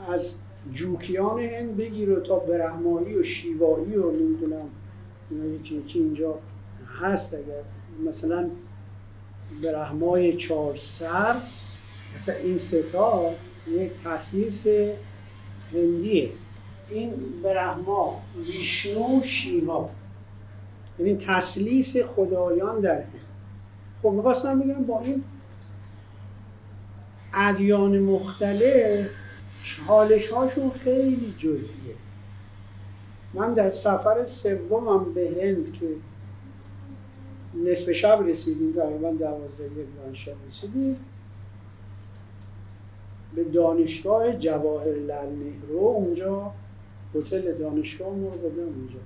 [0.09, 0.35] از
[0.73, 4.69] جوکیان هند بگیر تا برهمانی و شیوایی و نمی‌دونم
[5.31, 6.39] یکی یکی اینجا
[7.01, 7.61] هست اگر
[8.09, 8.49] مثلا
[9.63, 11.35] برهمای چهار سر
[12.15, 13.31] مثلا این ستا
[13.67, 14.67] یک تسلیس
[15.73, 16.29] هندیه.
[16.89, 19.89] این برهما ویشنو شیوا.
[20.99, 23.21] یعنی تسلیس خدایان در هند.
[24.03, 25.23] خب می‌خواستم بگم با این
[27.33, 29.09] ادیان مختلف
[29.69, 31.95] چالش هاشون خیلی جزئیه.
[33.33, 35.87] من در سفر سومم به هند که
[37.63, 40.97] نصف شب رسیدیم تقریبا دوازده یک شب رسیدیم
[43.35, 46.51] به دانشگاه جواهر لال نهرو اونجا
[47.15, 48.99] هتل دانشگاه ما اونجا.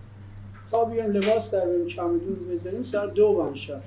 [0.71, 3.81] تا بیام لباس در بریم چمدون بزنیم ساعت دو بند شب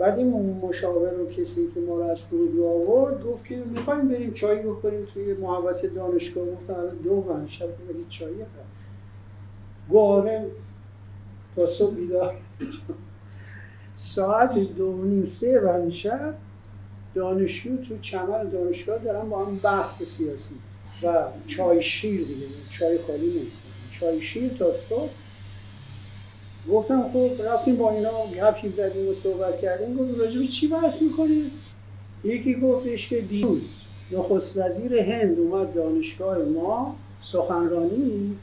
[0.00, 4.32] بعد این مشاور و کسی که ما رو از فرودگاه آورد گفت که می‌خوایم بریم
[4.32, 6.46] چای بخوریم توی محوطه دانشگاه.
[6.46, 8.28] گفتم الان دو بند شب برید چای
[9.88, 10.46] گواره
[11.56, 12.34] تا صبح بیدار
[13.96, 16.34] ساعت دو نیم سه بند شب
[17.14, 20.54] دانشجو تو چمن دانشگاه دارن با هم بحث سیاسی
[21.02, 23.50] و چای شیر دیگه چای خالی نمی‌کنن
[24.00, 25.10] چای شیر تا صبح
[26.68, 29.96] گفتم خب رفتیم با اینا گپی زدیم و صحبت کردیم.
[29.96, 31.50] گفت راجب چی بحث می‌کنیم
[32.24, 33.62] یکی گفتش که دیروز
[34.12, 38.36] نخست وزیر هند اومد دانشگاه ما سخنرانی.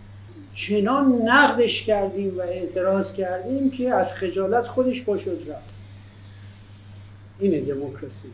[0.55, 5.69] چنان نقدش کردیم و اعتراض کردیم که از خجالت خودش باشد رفت.
[7.39, 8.27] اینه دموکراسی.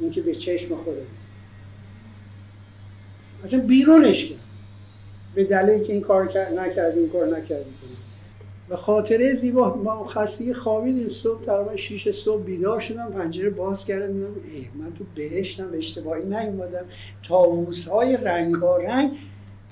[0.00, 1.06] اینکه به چشم خوده
[3.44, 4.38] اصلا بیرونش کرد.
[5.34, 6.24] به دلیل که این کار
[6.60, 7.74] نکردیم این کار نکردیم
[8.72, 14.14] و خاطره زیبا ما خسته خوابیدیم صبح تقریبا 6 صبح بیدار شدم پنجره باز کردم
[14.14, 14.30] میگم
[14.74, 16.84] من تو بهشتم اشتباهی نیومدم.
[17.28, 19.12] تاووس های رنگارنگ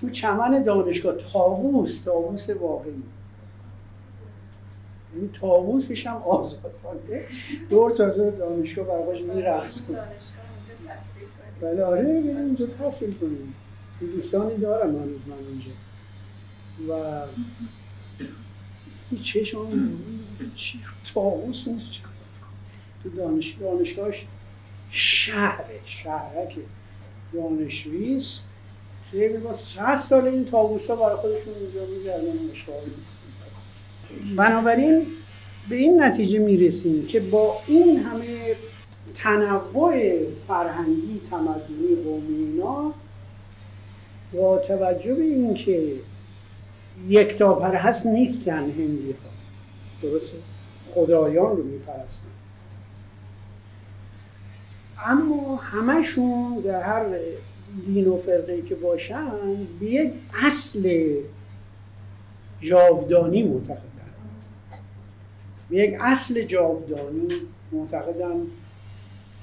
[0.00, 3.02] تو چمن دانشگاه تاووس تاووس واقعی.
[5.14, 7.24] این تاووسش هم آزادانه.
[7.70, 9.98] دور تا دور دانشگاه برقاش میرقص کنم
[11.60, 13.54] بله آره اینجا تحصیل کنیم
[14.00, 15.72] دوستانی دارم هنوز من اینجا.
[16.88, 17.22] و
[19.10, 19.58] این چشم
[20.56, 20.80] چی
[21.14, 21.64] تاووس
[23.02, 24.26] تو دانشگاه دانشگاهش
[24.90, 26.56] شهره شهرک
[27.32, 28.44] دانشویست
[29.12, 32.38] که با صد سال این تاووس ها برای خودشون اینجا میگردن
[34.36, 35.06] بنابراین
[35.68, 38.56] به این نتیجه می‌رسیم که با این همه
[39.14, 40.18] تنوع
[40.48, 42.92] فرهنگی تمدنی قومی اینا
[44.32, 45.94] با توجه به اینکه
[47.08, 50.08] یک پرهست نیستن هندی ها.
[50.08, 50.36] درسته؟
[50.94, 52.26] خدایان رو میپرستن.
[55.06, 57.04] اما همشون در هر
[57.86, 59.30] دین و فرقه که باشن
[59.80, 60.12] به یک
[60.46, 61.14] اصل
[62.60, 63.80] جاودانی معتقدن.
[65.70, 67.28] به یک اصل جاودانی
[67.72, 68.46] معتقدن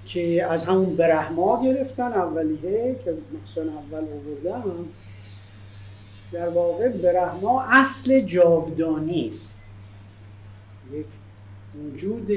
[0.06, 4.64] که از همون برهما گرفتن اولیه که مثلا اول آوردن.
[6.32, 9.60] در واقع برهما اصل جاودانی است.
[10.94, 11.06] یک
[11.84, 12.32] وجود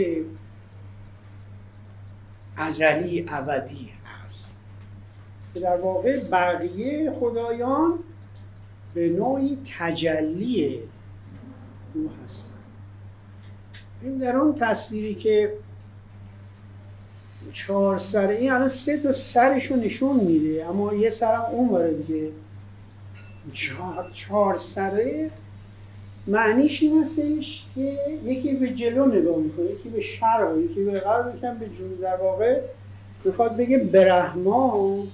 [2.56, 4.56] ازلی ابدی هست.
[5.54, 7.98] که در واقع بقیه خدایان
[8.94, 10.80] به نوعی تجلی
[11.94, 12.50] او هستن
[14.02, 15.52] این در اون تصویری که
[17.52, 22.30] چهار سره این الان سه تا سرشو نشون میده اما یه سرم اون دیگه.
[23.52, 25.30] چهار, چهار سره
[26.26, 31.34] معنیش این هستش که یکی به جلو نگاه می‌کنه یکی به شرق یکی به غرب
[31.36, 32.00] یکی به جنوب.
[32.00, 32.60] در واقع
[33.24, 35.04] می‌خواد بگه برهما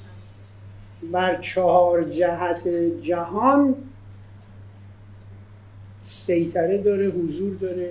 [1.12, 2.68] بر چهار جهت
[3.02, 3.74] جهان
[6.02, 7.90] سیطره داره حضور داره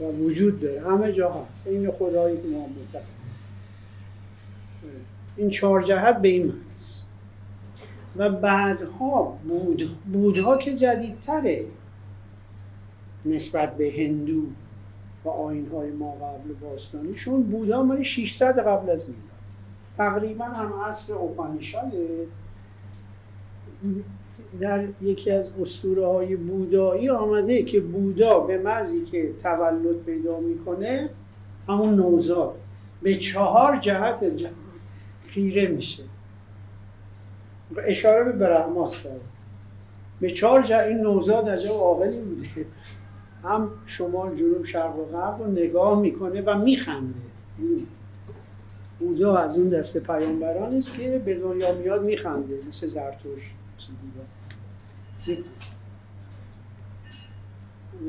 [0.00, 0.80] و وجود داره.
[0.80, 1.66] همه جا هست.
[1.66, 2.66] این خدایی که ما
[5.36, 6.99] این چهار جهت به این معنیست.
[8.16, 11.64] و بعدها بود بودها که جدیدتره
[13.24, 14.42] نسبت به هندو
[15.24, 19.24] و آینهای ما قبل باستانیشون بودا مالی 600 قبل از میلاد.
[19.98, 22.26] تقریبا هم عصر اوپانیشاده
[24.60, 31.10] در یکی از اسطوره های بودایی آمده که بودا به مزی که تولد پیدا می‌کنه
[31.68, 32.54] همون نوزاد.
[33.02, 34.18] به چهار جهت
[35.26, 36.02] خیره میشه.
[37.78, 39.20] اشاره به برهماست داره.
[40.20, 42.66] به چهار این نوزاد عجب عاقلی بوده
[43.44, 47.14] هم شمال جنوب شرق و غرب رو نگاه می‌کنه و میخنده.
[48.98, 53.92] بودا از اون دست پیامبران است که به دنیا میاد میخنده مثل زرتوش مثل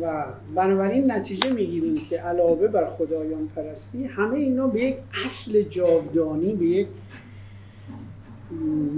[0.02, 6.54] و بنابراین نتیجه می‌گیریم که علاوه بر خدایان پرستی همه اینا به یک اصل جاودانی
[6.54, 6.88] به یک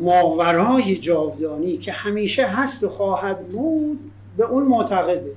[0.01, 5.31] ماورای جاودانی که همیشه هست و خواهد بود به اون معتقده.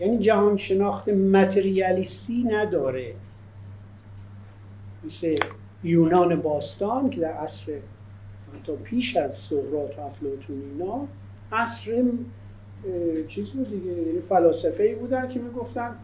[0.00, 3.14] یعنی جهان شناخت متریالیستی نداره.
[5.04, 5.36] مثل
[5.84, 7.72] یونان باستان که در عصر
[8.66, 11.06] تا پیش از سقراط و افلاطون اینا
[11.52, 12.02] عصر
[13.28, 15.96] چیز بود دیگه یعنی فلاسفه ای بودن که می‌گفتن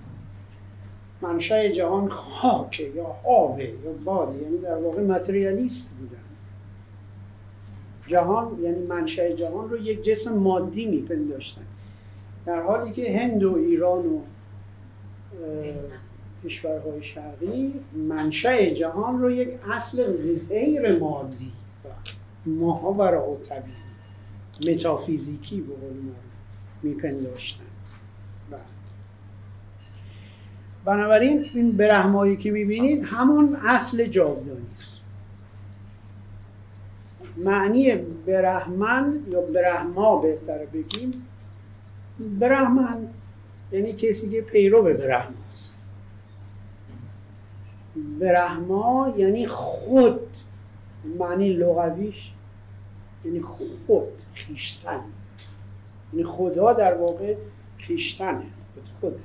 [1.22, 6.22] منشأ جهان خاکه یا آبه یا باده یعنی در واقع متریالیست بودن.
[8.06, 11.62] جهان یعنی منشأ جهان رو یک جسم مادی میپنداشتن.
[12.46, 14.20] در حالی که هند و ایران و
[16.44, 17.74] کشورهای شرقی
[18.08, 20.04] منشأ جهان رو یک اصل
[20.48, 21.52] غیر مادی
[22.46, 25.96] ماها و طبیعی متافیزیکی به قول
[26.82, 27.64] میپنداشتن.
[28.50, 28.60] بله.
[30.84, 35.00] بنابراین این برهمایی که می‌بینید همون اصل جاودانی است.
[37.36, 37.94] معنی
[38.26, 41.26] برهمن یا برهما بهتره بگیم
[42.40, 43.08] برهمن
[43.72, 45.74] یعنی کسی که پیرو به برهماست
[48.20, 50.20] برهما یعنی خود
[51.18, 52.30] معنی لغویش
[53.24, 55.00] یعنی خود خیشتن.
[56.12, 57.34] یعنی خدا در واقع
[57.78, 58.42] خیشتنه
[59.00, 59.20] خود.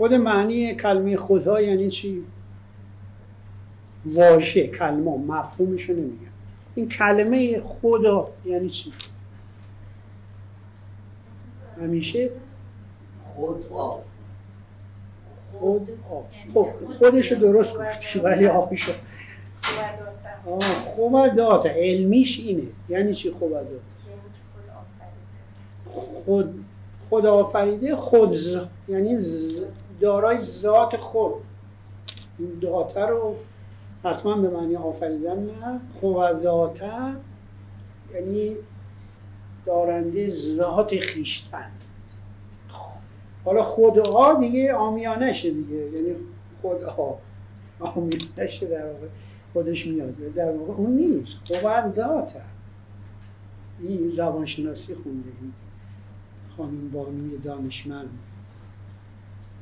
[0.00, 2.22] خود معنی کلمه خدا یعنی چی؟
[4.06, 6.32] واژه کلمه مفهومشو نمیگم.
[6.74, 8.92] این کلمه خدا یعنی چی؟
[11.80, 12.30] همیشه؟
[13.34, 14.04] خود آب
[15.52, 18.92] خود آب خب خودشو درست گفتی ولی آبشو
[20.96, 22.62] خوبه داتا علمیش اینه.
[22.88, 23.80] یعنی چی خوبه داتا
[26.24, 26.64] خود
[27.08, 28.58] خود آفریده خود ز...
[28.88, 29.18] یعنی
[30.00, 31.32] دارای ذات خود.
[32.60, 33.36] داته رو
[34.04, 35.80] حتما به معنی آفریدن نه.
[36.00, 36.92] خود داته
[38.14, 38.56] یعنی
[39.66, 41.70] دارنده ذات خیشتن.
[43.44, 45.76] حالا خودها دیگه آمیانشه دیگه.
[45.76, 46.16] یعنی
[46.62, 47.18] خودها
[47.80, 49.06] آمیانشه در واقع.
[49.52, 50.34] خودش میاد.
[50.34, 51.36] در واقع اون نیست.
[51.44, 52.40] خود داته
[53.80, 55.52] این زبانشناسی خونده این
[56.56, 58.10] خانم بانوی دانشمند.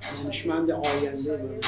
[0.01, 1.61] دانشمند آینده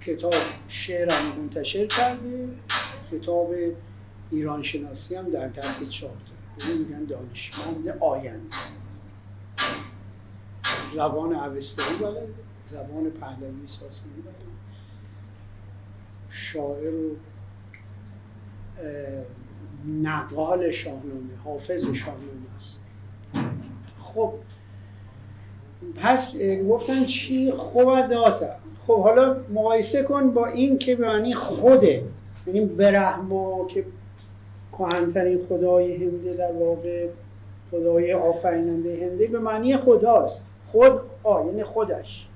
[0.00, 0.34] کتاب
[0.68, 2.48] شعرم منتشر کرده.
[3.12, 3.54] کتاب
[4.30, 6.16] ایران شناسی هم در دست چهار
[6.58, 8.56] داره میگن دانشمند آینده.
[10.94, 12.28] زبان اوستایی بلده
[12.70, 14.50] زبان پهلوی ساسانی بلده
[16.30, 17.16] شاعر و
[20.02, 22.80] نقال شاهنامه حافظ شاهنامه است.
[24.02, 24.34] خب
[25.96, 26.36] پس
[26.68, 28.46] گفتن چی؟ خوب داتا
[28.86, 32.04] خب حالا مقایسه کن با این که به معنی خوده.
[32.46, 33.84] یعنی برهما که
[34.72, 37.08] کهنترین خدای هنده در واقع
[37.70, 40.40] خدای آفریننده هنده به معنی خداست.
[40.72, 42.26] خود آ یعنی خودش.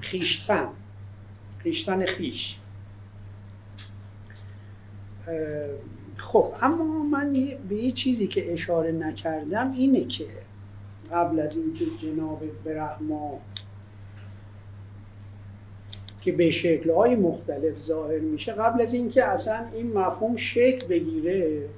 [0.00, 0.68] خیشتن.
[1.58, 2.56] خیشتن خیش.
[6.16, 7.32] خب اما من
[7.68, 10.24] به یه چیزی که اشاره نکردم اینه که
[11.12, 13.38] قبل از اینکه جناب برهما
[16.20, 21.68] که به شکلهای مختلف ظاهر میشه قبل از اینکه اصلا این مفهوم شکل بگیره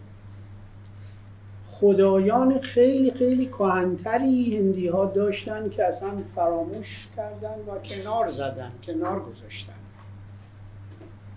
[1.82, 9.20] خدایان خیلی خیلی کهنتری هندی ها داشتن که اصلا فراموش کردن و کنار زدن کنار
[9.20, 9.72] گذاشتن.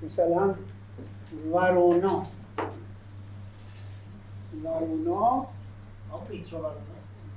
[0.03, 0.55] مثلا
[1.51, 2.25] ورونا.
[4.63, 5.47] ورونا.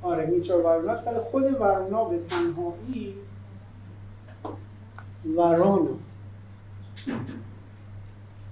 [0.02, 3.14] آره میترا ورونا ولی خود ورونا به تنهایی
[5.36, 5.88] ورانا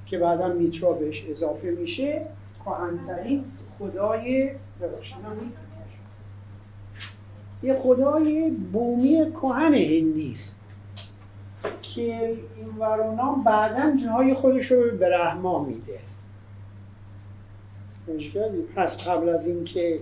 [0.06, 2.26] که بعدا میترا بهش اضافه میشه.
[2.64, 3.44] کهنترین
[3.78, 4.50] خدای
[7.62, 10.60] یه خدای بومی کهن هندی است.
[11.82, 15.98] که این ورونا بعدا جای خودش رو به رحما میده.
[18.76, 20.00] پس قبل از اینکه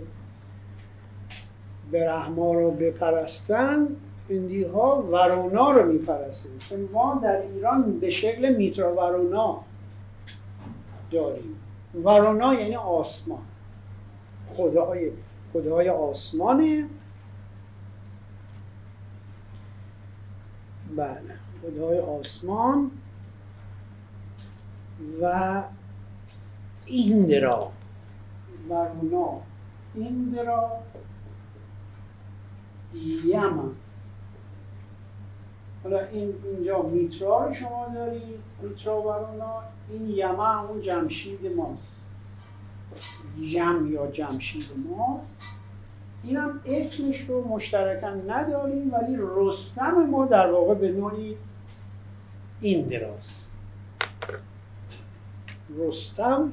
[1.91, 3.89] به رحما رو بپرستن
[4.31, 6.49] هندی ها ورونا رو میپرستن.
[6.93, 9.61] ما در ایران به شکل میترا ورونا
[11.11, 11.57] داریم.
[11.95, 13.43] ورونا یعنی آسمان.
[14.57, 15.11] خدای
[15.53, 16.85] خدای آسمانه.
[20.97, 22.91] بله خدای آسمان
[25.23, 25.63] و
[26.87, 27.71] ایندرا.
[28.69, 29.41] ورونا
[29.95, 30.71] ایندرا.
[33.25, 33.71] یما
[35.83, 41.95] حالا این اینجا میترا رو شما دارید میترا ورونا این یما همون جمشید ماست.
[43.39, 45.37] یم یا جمشید ماست.
[46.25, 51.37] اینم اسمش رو مشترکا نداریم ولی رستم ما در واقع به نوعی
[52.61, 53.47] این دراز
[55.79, 56.53] رستم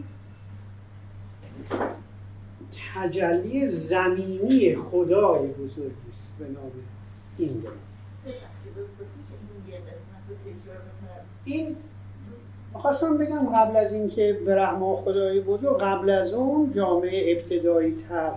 [2.93, 6.71] تجلی زمینی خدای بزرگی است به نام
[7.37, 7.75] این دراز
[11.45, 11.75] این
[12.73, 18.31] خواستم بگم قبل از اینکه برهما خدای بزرگ قبل از اون جامعه ابتدایی تر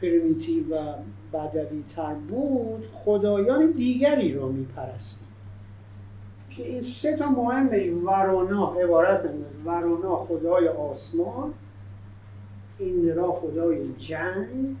[0.00, 0.92] پریمیتیو و
[1.32, 5.26] بدوی تر بود خدایان دیگری را میپرستید
[6.50, 9.30] که این سه تا مهمش ورانا عبارت
[9.64, 11.54] ورانا خدای آسمان
[12.78, 14.76] ایندرا خدای جنگ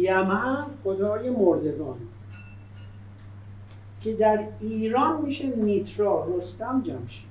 [0.00, 1.98] یمن خدای مردگان.
[4.00, 7.26] که در ایران میشه میترا رستم جمشید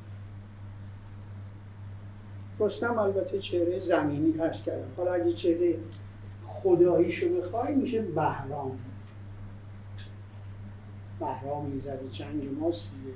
[2.59, 5.75] رستم البته چهره زمینی هست کردم حالا اگه چهره
[6.47, 8.79] خداییشو بخوای میشه بهرام.
[11.19, 13.13] بهرام می‌زد جنگ ما سیه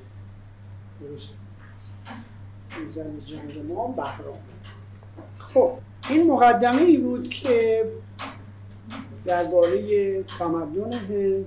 [1.01, 1.33] درست.
[2.85, 4.37] می‌زد جنگ ما بهرام.
[5.39, 5.77] خب.
[6.10, 7.86] این مقدمه ای بود که
[9.26, 11.45] درباره تمدن هند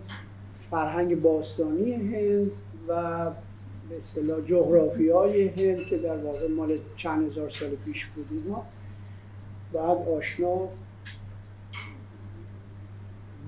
[0.70, 2.50] فرهنگ باستانی هند
[2.88, 3.24] و
[3.90, 8.62] به اصطلاح جغرافی های هند که در واقع مال چند هزار سال پیش بود اینا.
[9.72, 10.68] بعد آشنا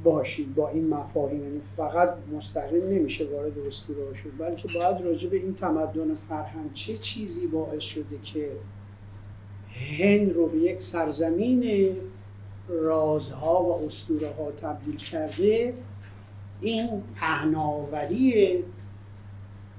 [0.04, 1.42] باشید با این مفاهیم.
[1.42, 6.98] یعنی فقط مستقیم نمیشه وارد اسطوره شد بلکه باید راجع به این تمدن فرهنگ چه
[6.98, 8.48] چیزی باعث شده که
[9.74, 11.96] هند رو به یک سرزمین
[12.68, 15.74] رازها و اسطوره ها تبدیل کرده
[16.60, 18.64] این پهناوری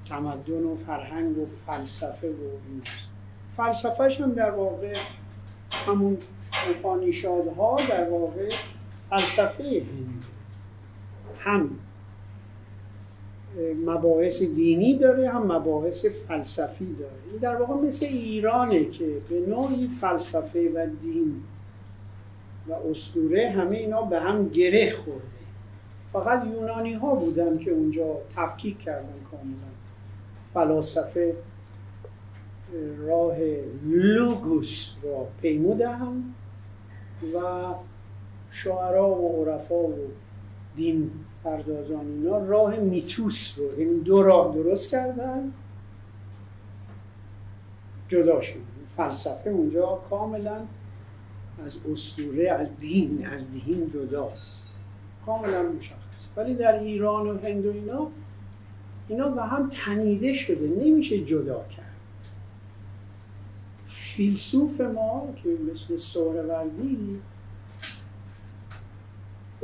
[0.10, 2.82] تمدن و فرهنگ و فلسفه و این
[3.58, 4.98] فلسفهش هم در واقع
[5.72, 6.18] همون
[7.58, 8.50] ها در واقع
[9.10, 10.24] فلسفه هند.
[11.40, 11.70] هم
[13.86, 17.12] مباحث دینی داره هم مباحث فلسفی داره.
[17.32, 21.44] این در واقع مثل ایرانه که به نوعی فلسفه و دین
[22.68, 25.22] و اسطوره همه اینا به هم گره خورده.
[26.14, 29.76] فقط یونانی ها بودن که اونجا تفکیک کردن کاملا.
[30.54, 31.36] فلاسفه
[32.98, 33.38] راه
[33.86, 36.24] لوگوس را پیمودن
[37.36, 37.40] و
[38.52, 39.96] شعرا و عرفا و
[40.76, 41.12] دین
[41.44, 45.52] پردازان اینا راه میتوس رو یعنی دو راه درست کردن.
[48.10, 48.60] جدا شد.
[48.98, 50.58] فلسفه اونجا کاملا
[51.66, 54.74] از اسطوره از دین از دین جداست.
[55.26, 55.96] کاملا مشخص.
[56.38, 58.08] ولی در ایران و هند و اینا
[59.08, 60.68] اینا به هم تنیده شده.
[60.68, 61.86] نمیشه جدا کرد.
[63.88, 67.20] فیلسوف ما که مثل سهروردی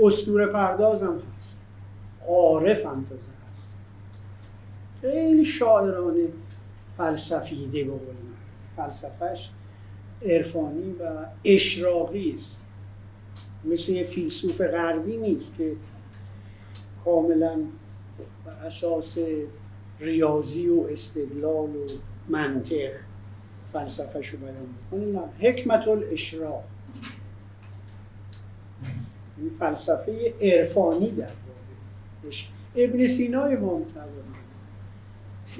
[0.02, 1.62] اسطوره پرداز هم هست.
[2.28, 3.74] عارف هم تازه هست.
[5.02, 6.28] خیلی شاعرانه
[6.98, 7.92] فلسفیده به
[8.78, 9.50] فلسفهش
[10.26, 12.62] عرفانی و اشراقی است.
[13.66, 15.72] مثل یه فیلسوف غربی نیست که
[17.06, 17.60] کاملا
[18.46, 19.18] بر اساس
[20.00, 21.88] ریاضی و استدلال و
[22.28, 22.92] منطق
[23.74, 26.64] فلسفه شو بیان نه حکمت الاشراق.
[29.50, 31.28] فلسفه عرفانی در
[32.76, 33.86] ابن سینا امام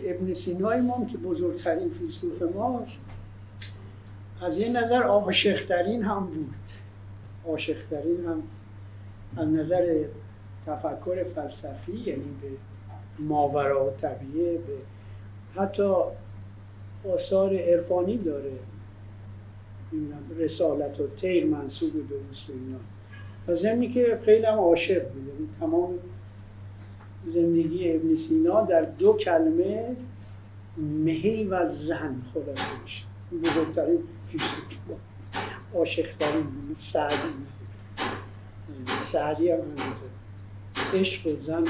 [0.06, 3.02] ابن سینا امام که بزرگترین فیلسوف ماست
[4.42, 6.54] از این نظر عاشقترین هم بود.
[7.48, 8.44] عاشقترین هم
[9.38, 10.04] از نظر
[10.66, 12.48] تفکر فلسفی یعنی به
[13.20, 14.74] ماورا و طبیعه به
[15.56, 15.94] حتی
[17.14, 18.52] آثار عرفانی داره.
[20.38, 22.16] رسالت و تیر منصوب به
[22.50, 22.80] اینا.
[23.48, 25.28] و زمینی که خیلی هم عاشق بود.
[25.28, 25.94] یعنی تمام
[27.28, 29.96] زندگی ابن سینا در دو کلمه
[30.78, 33.04] مهی و زن خلاصه میشه
[33.44, 34.64] بزرگترین فیلسوف.
[35.76, 37.16] عاشقترین سعدی.
[39.02, 40.10] سعدی هم همینطور.
[40.94, 41.66] عشق و زن.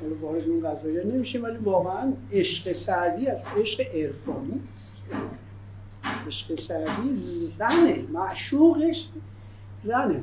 [0.00, 4.96] حالا وارد اون قضایی نمیشه ولی واقعا عشق سعدی از عشق عرفانی است.
[6.26, 7.14] عشق سعدی
[7.58, 9.08] زنه معشوقش
[9.82, 10.20] زنه.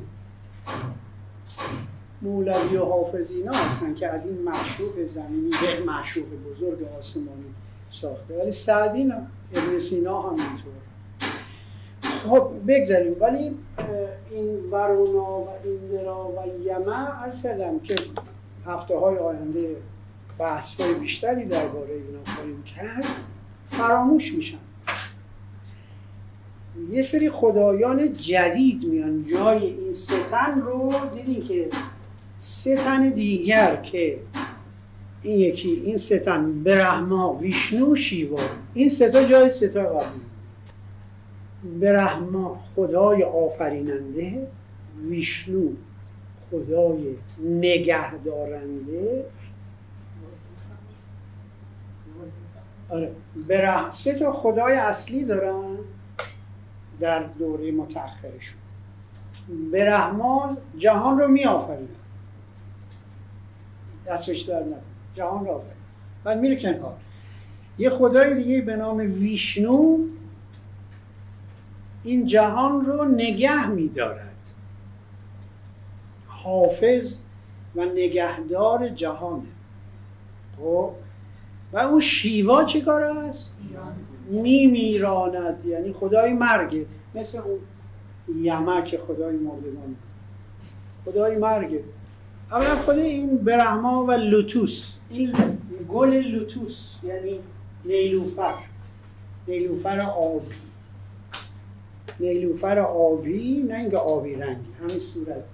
[2.22, 7.54] مولوی و حافظ اینا هستن که از این معشوق زمینی یک معشوق بزرگ آسمانی
[7.90, 8.38] ساخته.
[8.38, 10.72] ولی سعدی نه ابن سینا هم اینطور
[12.00, 13.16] خب بگذاریم.
[13.20, 13.56] ولی
[14.30, 17.94] این ورونا و ایندرا و یمن ارز کردم که
[18.66, 19.76] هفته های آینده
[20.38, 23.04] بحث های بیشتری درباره اینا خواهیم کرد.
[23.70, 24.58] فراموش میشن
[26.90, 29.24] یه سری خدایان جدید میان.
[29.24, 31.68] جای این ستن رو دیدین که
[32.38, 34.18] ستن دیگر که
[35.22, 38.40] این یکی این ستن برهما ویشنو شیوا.
[38.74, 40.20] این ستا جای ستا قبلی.
[41.80, 44.46] برهما خدای آفریننده
[45.08, 45.68] ویشنو
[46.50, 47.14] خدای
[47.44, 49.24] نگهدارنده.
[52.88, 53.10] آره.
[53.92, 55.76] سه تا خدای اصلی دارن.
[57.00, 58.58] در دوره متأخرشون
[59.72, 61.88] برهما جهان رو می آفرینن
[64.06, 64.62] دستش در
[65.14, 65.72] جهان رو آفرین
[66.24, 66.96] بعد میره کنار.
[67.78, 69.98] یه خدای دیگه به نام ویشنو
[72.04, 74.26] این جهان رو نگه میدارد.
[76.26, 77.18] حافظ
[77.76, 79.42] و نگهدار جهانه.
[80.58, 80.90] خب؟
[81.72, 83.52] و اون شیوا چه کار است؟
[84.30, 85.66] میمیراند.
[85.66, 86.86] یعنی خدای مرگه.
[87.14, 87.58] مثل اون
[88.42, 89.96] یمک خدای مردگان.
[91.04, 91.84] خدای مرگه.
[92.50, 94.96] اولا خود این برهما و لوتوس.
[95.10, 95.32] این
[95.88, 96.96] گل لوتوس.
[97.02, 97.38] یعنی
[97.84, 98.54] نیلوفر.
[99.48, 100.54] نیلوفر آبی.
[102.20, 105.44] نیلوفر آبی نه اینکه آبی رنگی همین صورت.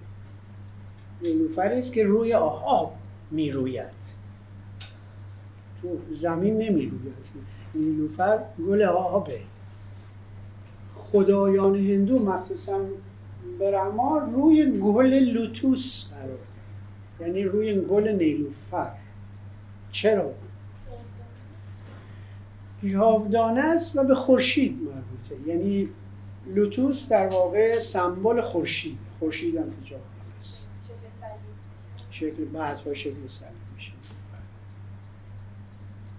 [1.23, 2.95] نیلوفر است که روی آب
[3.31, 4.17] می‌روید.
[5.83, 7.15] تو زمین نمی‌روید.
[7.75, 8.39] نیلوفر
[8.69, 9.41] گل آبه.
[10.95, 12.81] خدایان هندو مخصوصا
[13.61, 16.39] برهما روی گل لوتوس قرار.
[17.21, 18.93] یعنی روی گل نیلوفر.
[19.93, 20.33] چرا؟
[22.85, 25.49] جاودانه است و به خورشید مربوطه.
[25.49, 25.89] یعنی
[26.55, 28.99] لوتوس در واقع سمبل خورشید.
[29.21, 30.67] خورشید هم که جاودانه است.
[32.11, 33.66] شکل بعدها شکل سلیب میشه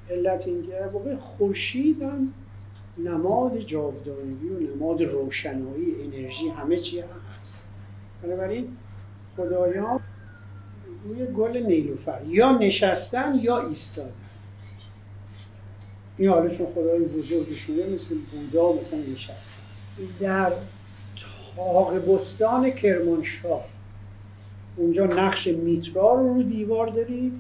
[0.10, 2.34] علت این که واقع خورشید هم
[2.98, 7.62] نماد جاودانگی و نماد روشنایی انرژی همه چی هست.
[8.24, 8.68] بنابراین
[9.38, 10.00] خدایان
[11.04, 14.12] روی گل نیلوفر یا نشستن یا ایستادن.
[16.18, 19.68] این حالشون خدای بزرگشونه مثل بودا مثلا نشستن
[20.20, 20.52] در
[21.56, 23.66] تاق بستان کرمانشاه.
[24.76, 27.34] اونجا نقش میترا رو رو دیوار دارید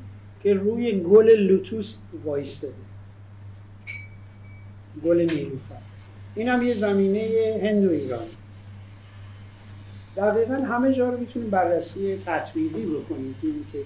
[0.44, 2.74] که روی گل لوتوس وایستاده
[5.06, 5.76] گل نیلوفر.
[6.36, 8.26] این هم یه زمینه هندو ایران.
[10.18, 13.36] دقیقا همه جا رو می‌تونیم بررسی تطبیقی بکنیم
[13.72, 13.80] که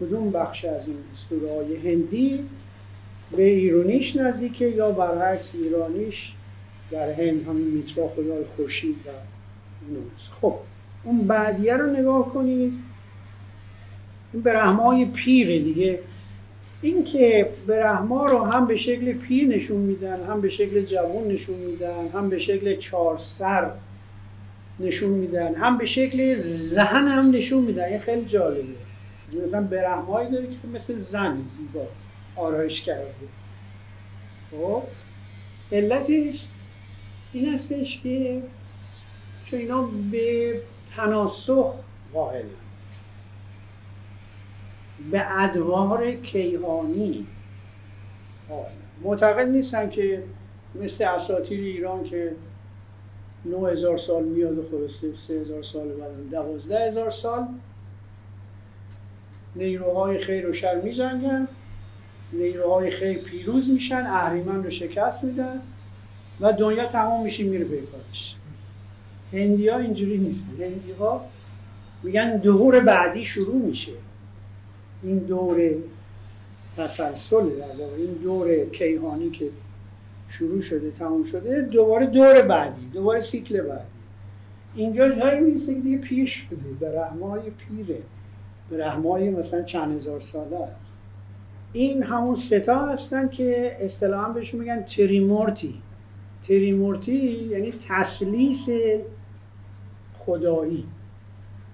[0.00, 2.44] کدوم بخش از این اسطوره هندی
[3.36, 6.32] به ایرانیش نزدیکه یا برعکس ایرانیش
[6.90, 9.10] در هند همین میترا خدای خورشید و
[10.40, 10.54] خب
[11.04, 12.72] اون بعدیه رو نگاه کنید.
[14.36, 15.98] این برهمای پیر دیگه.
[16.82, 21.56] این که برهما رو هم به شکل پیر نشون میدن هم به شکل جوان نشون
[21.56, 23.70] میدن هم به شکل چهار سر
[24.80, 27.84] نشون میدن هم به شکل زن هم نشون میدن.
[27.84, 28.62] این خیلی جالبه.
[29.46, 31.86] مثلا برهمایی داره که مثل زن زیبا
[32.36, 33.10] آرایش کرده.
[34.50, 34.82] خب؟
[35.72, 36.46] علتش
[37.32, 38.42] این هستش که
[39.44, 40.60] چون اینا به
[40.96, 41.74] تناسخ
[42.12, 42.44] قائل
[45.10, 47.26] به ادوار کیهانی.
[49.02, 50.22] معتقد نیستن که
[50.74, 52.32] مثل اساطیر ایران که
[53.44, 57.46] 9000 سال میاد و خلاصه 3000 سال بعد 12000 سال
[59.56, 61.48] نیروهای خیر و شر میجنگن
[62.32, 65.60] نیروهای خیر پیروز میشن اهریمن رو شکست میدن
[66.40, 68.34] و دنیا تمام میشه میره به کارش.
[69.32, 70.64] هندی ها اینجوری نیستن.
[70.64, 71.24] هندی ها
[72.02, 73.92] میگن دور بعدی شروع میشه.
[75.02, 75.74] این دور
[76.76, 79.50] تسلسل در این دور کیهانی که
[80.28, 83.82] شروع شده تمام شده دوباره دور بعدی دوباره سیکل بعدی.
[84.74, 87.98] اینجا جایی می‌رسه که دیگه پیر شده برهمای پیره
[88.70, 90.96] برهمای مثلا چند هزار ساله است.
[91.72, 95.74] این همون سه تا هستن که اصطلاحا بهشون میگن تریمورتی.
[96.48, 97.16] تریمورتی
[97.50, 98.68] یعنی تثلیث
[100.18, 100.84] خدایی.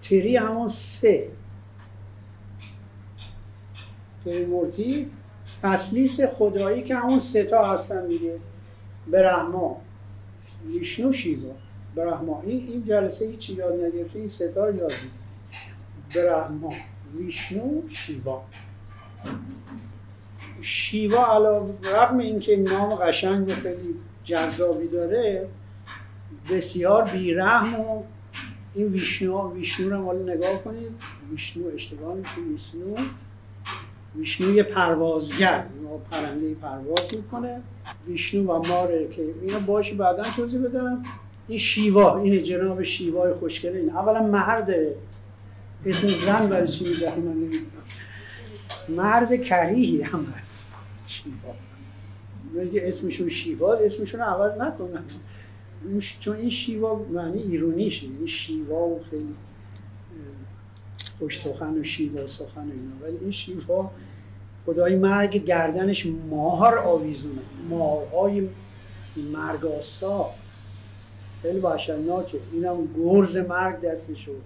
[0.02, 1.28] تری همون سه.
[4.24, 5.10] تریمورتی
[5.62, 8.38] تثلیث خدایی که همون سه تا هستن دیگه.
[9.10, 9.80] برهما.
[10.66, 11.54] ویشنو شیوا.
[11.94, 12.42] برهما.
[12.46, 14.92] این این جلسه هیچی یاد نگرفته این ستا رو یاد
[16.14, 16.72] برهما.
[17.14, 18.42] ویشنو شیوا.
[20.60, 23.94] شیوا علاوه رغم اینکه نام قشنگ و خیلی
[24.24, 25.48] جذابی داره
[26.50, 28.02] بسیار بیرحم و
[28.74, 30.90] این ویشنو ویشنو رو حالا نگاه کنید.
[31.30, 32.96] ویشنو اشتباه میشه ویشنو.
[34.16, 35.64] ویشنو یه پروازگر
[36.10, 37.60] پرنده پرواز می‌کنه.
[38.06, 41.04] ویشنو و ماره که اینو باش بعدا توضیح بدم.
[41.48, 43.90] این شیوا این جناب شیوای خوشگله این.
[43.90, 44.96] اولا مرده
[45.86, 47.50] اسم زن برای چی می‌زنه من
[48.88, 50.72] مرد کریهی هم هست.
[51.06, 51.54] شیوا.
[52.64, 55.02] میگه اسمشون شیوا اسمشون رو عوض نکنن
[56.20, 58.06] چون این شیوا معنی ایرونیشه.
[58.06, 59.34] این شیوا و خیلی
[61.22, 62.94] خوش سخن و شیوا سخن و اینا.
[63.02, 63.90] ولی این شیوا
[64.66, 67.40] خدای مرگ گردنش مار آویزونه.
[67.70, 68.48] مارهای
[69.32, 70.30] مرگاسا
[71.42, 74.40] خیلی وحشتناکه اینم گرز مرگ دستش شد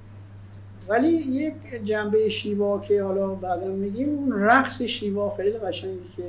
[0.89, 1.55] ولی یک
[1.85, 6.23] جنبه شیوا که حالا بعدا میگیم اون رقص شیوا خیلی قشنگی که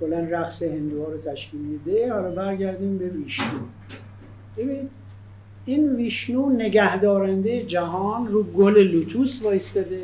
[0.00, 2.12] کلا رقص هندوها رو تشکیل میده.
[2.12, 3.60] حالا برگردیم به ویشنو.
[4.56, 4.88] ببین
[5.66, 10.02] این ویشنو نگهدارنده جهان رو گل لوتوس وایستده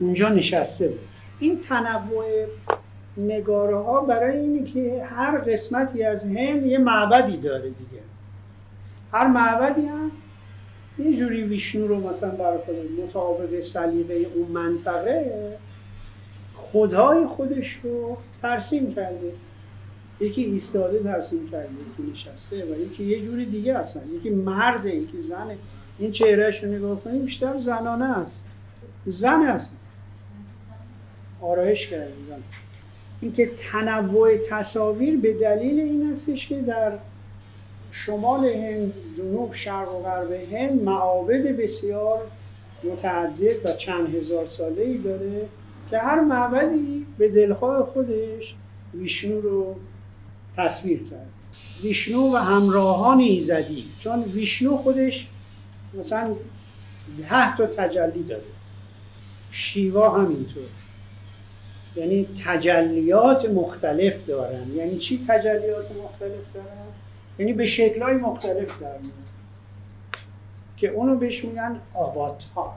[0.00, 1.00] اونجا نشسته بود.
[1.40, 2.24] این تنوع
[3.16, 8.02] نگاره ها برای اینه که هر قسمتی از هند یه معبدی داره دیگه.
[9.12, 10.10] هر معبدی هم
[10.98, 12.58] یه جوری ویشنو رو مثلا برای
[13.06, 15.32] مطابق سلیقه اون منطقه
[16.54, 19.32] خدای خودش رو ترسیم کرده.
[20.22, 24.00] یکی ایستاده ترسیم کرده یکی نشسته و یکی یه جوری دیگه هستن.
[24.16, 25.56] یکی مرده یکی زنه
[25.98, 28.44] این چهرهش رو نگاه کنیم بیشتر زنانه است
[29.06, 29.70] زن هست.
[31.40, 32.42] آرایش کرده زن.
[33.20, 36.92] اینکه تنوع تصاویر به دلیل این هستش که در
[37.92, 42.20] شمال هند جنوب شرق و غرب هند معابد بسیار
[42.84, 45.48] متعدد و چند هزار ساله ای داره
[45.90, 48.54] که هر معبدی به دلخواه خودش
[48.94, 49.76] ویشنو رو
[50.56, 51.28] تصویر کرد.
[51.82, 55.28] ویشنو و همراهان ایزدی چون ویشنو خودش
[55.94, 56.34] مثلا
[57.18, 58.42] ده تا تجلی داره
[59.50, 60.62] شیوا همینطور.
[61.96, 64.70] یعنی تجلیات مختلف دارن.
[64.74, 66.86] یعنی چی تجلیات مختلف دارن؟
[67.38, 69.00] یعنی به شکلهای مختلف دارن
[70.76, 72.72] که اونو بهش میگن آواتار.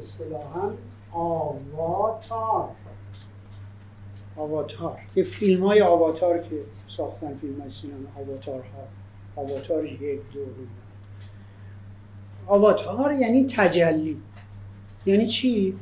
[0.00, 0.70] اصطلاحا
[1.12, 2.68] آواتار.
[4.36, 4.98] آواتار.
[5.14, 6.56] که فیلم های آواتار که
[6.88, 10.40] ساختن فیلم های سینما آواتار ها آواتار یک دو
[12.46, 14.16] آواتار یعنی تجلی.
[15.06, 15.74] یعنی چی؟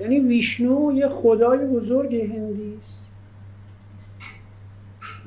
[0.00, 3.04] یعنی ویشنو یه خدای بزرگ هندی است.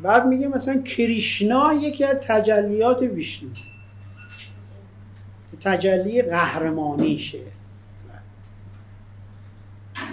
[0.01, 3.49] بعد میگه مثلا کریشنا یکی از تجلیات ویشنو.
[5.61, 7.39] تجلی قهرمانیشه.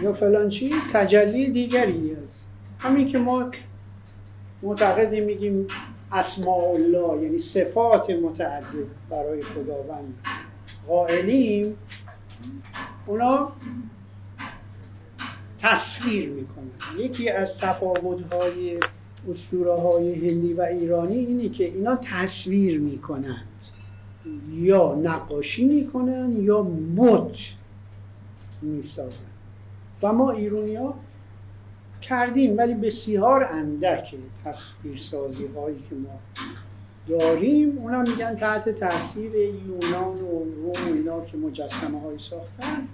[0.03, 2.44] یا فلان چی؟ تجلی دیگری است.
[2.85, 3.51] همین که ما
[4.63, 5.67] معتقد میگیم
[6.13, 10.15] اسماء الله یعنی صفات متعدد برای خداوند
[10.89, 11.77] قائلیم
[13.07, 13.53] اونا
[15.59, 16.99] تصویر می‌کنن.
[16.99, 18.79] یکی از تفاوت‌های
[19.31, 23.49] اسطوره های هندی و ایرانی اینه که اینا تصویر می‌کنند.
[24.53, 26.63] یا نقاشی می‌کنن یا
[26.97, 27.39] بت
[28.63, 29.27] می‌سازن.
[30.03, 30.95] و ما ایرونی ها
[32.09, 36.19] کردیم ولی بسیار اندک تصویرسازی هایی که ما
[37.09, 37.79] داریم.
[37.79, 42.89] اونا میگن تحت تاثیر یونان و روم و اینا که مجسمه های ساختن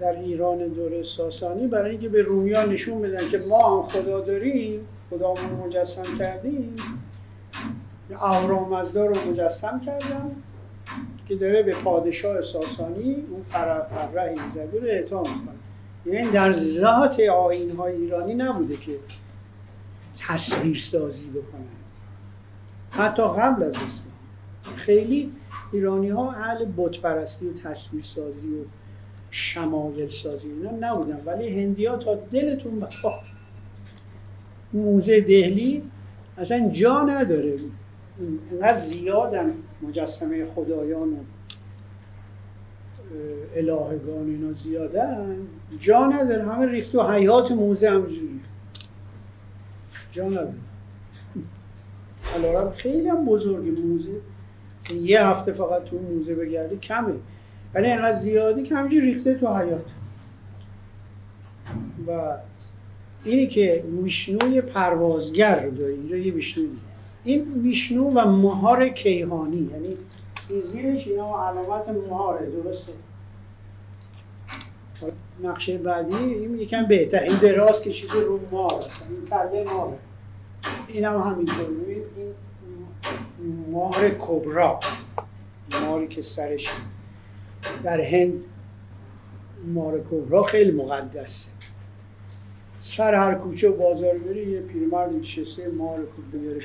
[0.00, 1.66] در ایران دوره ساسانی.
[1.66, 4.80] برای اینکه به رومیان نشون بدن که ما هم خدا داریم
[5.10, 6.76] خدامون مجسم کردیم.
[8.10, 10.36] اهورامزدا رو مجسم کردن
[11.28, 15.71] که داره به پادشاه ساسانی اون فرح ایزدی رو اعطا می‌کنه.
[16.06, 18.98] یعنی در ذات آین های ایرانی نبوده که
[20.18, 21.64] تصویر سازی بکنن.
[22.90, 24.76] حتی قبل از اسلام.
[24.76, 25.32] خیلی
[25.72, 28.64] ایرانی ها اهل بت پرستی و تصویر سازی و
[29.30, 31.22] شمایل سازی اینا نبودن.
[31.26, 33.24] ولی هندی ها تا دلتون بخواه
[34.72, 35.82] موزه دهلی
[36.38, 37.56] اصلا جا نداره.
[38.50, 41.16] اینقدر زیادن مجسمه خدایان و
[43.56, 45.36] الهگان اینا زیادن
[45.80, 48.40] جا نداره همه ریخت و حیات موزه همجوری
[50.12, 50.54] جا نداره.
[52.36, 54.20] الارم خیلی هم بزرگ موزه.
[55.02, 57.14] یه هفته فقط تو موزه بگردی کمه.
[57.74, 59.84] ولی اینقدر زیادی که همجوری ریخته تو حیات.
[62.06, 62.36] و
[63.24, 66.68] اینی که ویشنوی پروازگر رو داره اینجا یه ویشنوی
[67.24, 69.96] این ویشنو و مهار کیهانی یعنی
[70.48, 72.92] زیرش اینا علامت مهاره درسته.
[75.42, 77.22] نقشه بعدی این یکم بهتر.
[77.22, 79.98] این دراز کشیده رو مار این کله ماره
[80.88, 81.66] این هم همینطور.
[83.38, 84.80] این مار کبرا
[85.82, 86.68] ماری که سرش
[87.82, 88.44] در هند
[89.74, 91.48] مار کبرا خیلی مقدسه.
[92.78, 96.60] سر هر کوچه و بازار بری یه پیرمرد نشسته مار کبرا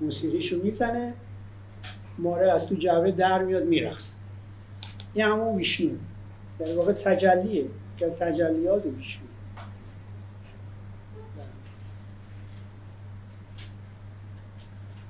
[0.00, 1.14] موسیقیشو می‌زنه.
[2.18, 4.12] ماره از تو جبه در میاد میرخص
[5.14, 5.90] این همون ویشنو.
[6.58, 7.66] در واقع تجلیه.
[7.96, 9.22] که تجلیات ویشنو.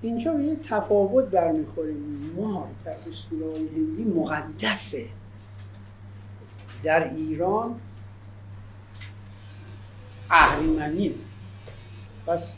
[0.03, 2.33] اینجا یه تفاوت برمیخوریم.
[2.37, 5.07] ما در اسطوره هندی مقدسه.
[6.83, 7.81] در ایران
[10.31, 11.15] اهریمنیه.
[12.27, 12.58] پس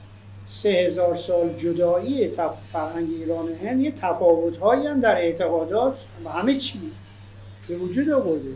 [0.52, 2.28] سه هزار سال جدایی
[2.72, 6.80] فرهنگ ایران و هند یه تفاوت هم در اعتقادات و همه چی
[7.68, 8.48] به وجود آورده.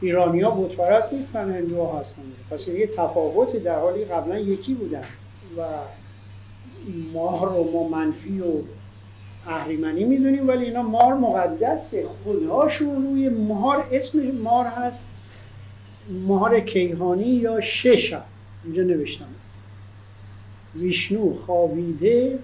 [0.00, 2.22] ایرانی ها بودپرست نیستن هندوها هستن.
[2.50, 5.04] پس یه تفاوت در حالی قبلا یکی بودن
[5.56, 5.62] و
[7.12, 8.44] مار رو ما منفی و
[9.46, 12.04] اهریمنی می‌دونیم ولی اینا مار مقدسه.
[12.24, 15.08] خداشون روی مار اسم مار هست.
[16.26, 18.18] مار کیهانی یا شش
[18.64, 19.39] اینجا نوشتم.
[20.74, 22.38] ویشنو خوابیده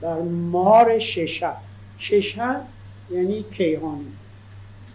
[0.00, 1.50] بر مار ششه
[1.98, 2.56] ششه
[3.10, 4.12] یعنی کیهانی.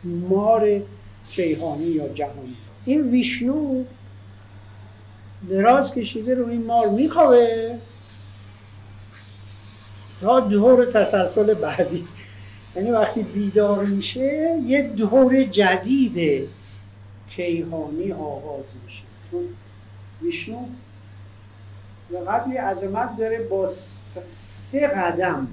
[0.03, 0.81] مار
[1.29, 2.55] کیهانی یا جهانی.
[2.85, 3.83] این ویشنو
[5.49, 7.75] دراز کشیده رو این مار میخوابه
[10.21, 12.05] تا دور تسلسل بعدی.
[12.75, 16.47] یعنی وقتی بیدار میشه یه دور جدید
[17.35, 19.03] کیهانی آغاز میشه.
[19.31, 19.43] چون
[20.21, 20.65] ویشنو
[22.15, 23.67] قدری عظمت داره با
[24.27, 25.47] سه قدم.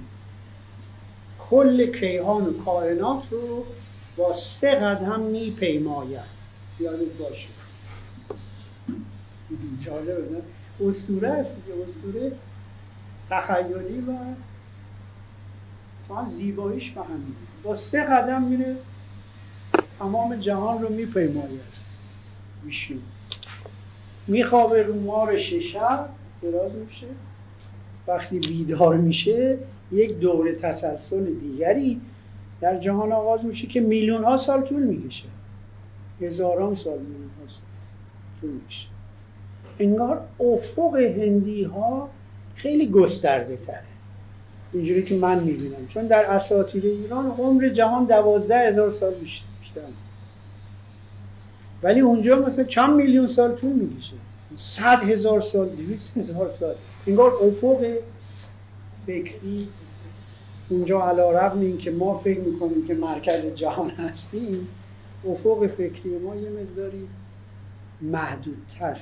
[1.50, 3.64] کل کیهان و کائنات رو
[4.16, 6.34] با سه قدم میپیماید.
[6.80, 7.48] یادت باشه.
[9.80, 10.42] جالبه نه؟
[10.88, 11.78] اسطوره است دیگه.
[11.88, 12.32] اسطوره
[13.30, 14.12] تخیلی و
[16.08, 17.34] تا زیباییش به همین.
[17.62, 18.76] با سه قدم میره
[19.98, 21.74] تمام جهان رو میپیماید.
[22.62, 23.02] میشیم
[24.26, 26.04] میخوابه رو مار ششر.
[26.44, 27.06] دراز میشه.
[28.06, 29.58] وقتی بیدار میشه
[29.92, 32.00] یک دوره تسلسل دیگری
[32.60, 35.24] در جهان آغاز میشه که میلیون ها سال طول می‌کشه.
[36.20, 37.60] هزاران سال میلیون ها سال
[38.40, 38.86] طول می‌کشه.
[39.78, 42.08] انگار افق هندی ها
[42.54, 43.80] خیلی گسترده تره
[44.72, 45.86] اینجوری که من می‌بینم.
[45.88, 49.80] چون در اساطیر ایران عمر جهان دوازده هزار سال بیشتر.
[51.82, 54.16] ولی اونجا مثلا چند میلیون سال طول می‌کشه.
[54.56, 56.74] صد هزار سال دویست هزار سال.
[57.06, 57.94] انگار افق
[59.06, 59.68] فکری
[60.68, 64.68] اونجا علا رقم این که ما فکر می‌کنیم که مرکز جهان هستیم
[65.28, 67.08] افق فکری ما یه مقداری
[68.00, 69.00] محدودتره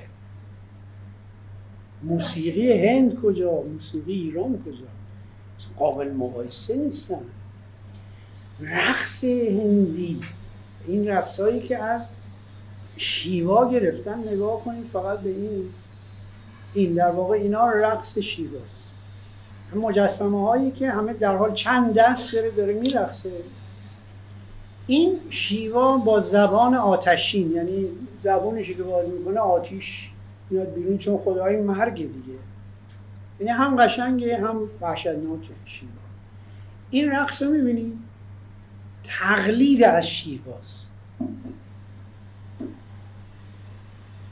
[2.02, 4.86] موسیقی هند کجا؟ موسیقی ایران کجا؟
[5.78, 7.20] قابل مقایسه نیستن.
[8.60, 10.20] رقص هندی.
[10.86, 12.02] این رقصهایی که از
[13.02, 15.68] شیوا گرفتن نگاه کنید فقط به این
[16.74, 18.90] این در واقع اینا رقص شیواست.
[19.74, 23.32] مجسمه هایی که همه در حال چند دست داره داره میرقصه.
[24.86, 27.86] این شیوا با زبان آتشین یعنی
[28.24, 30.10] زبانشی که باز می‌کنه آتیش
[30.50, 32.38] میاد بیرون چون خدای مرگ دیگه.
[33.40, 35.90] یعنی هم قشنگه هم وحشتناکه شیوا.
[36.90, 37.74] این رقص رو
[39.04, 40.90] تقلید از شیواست.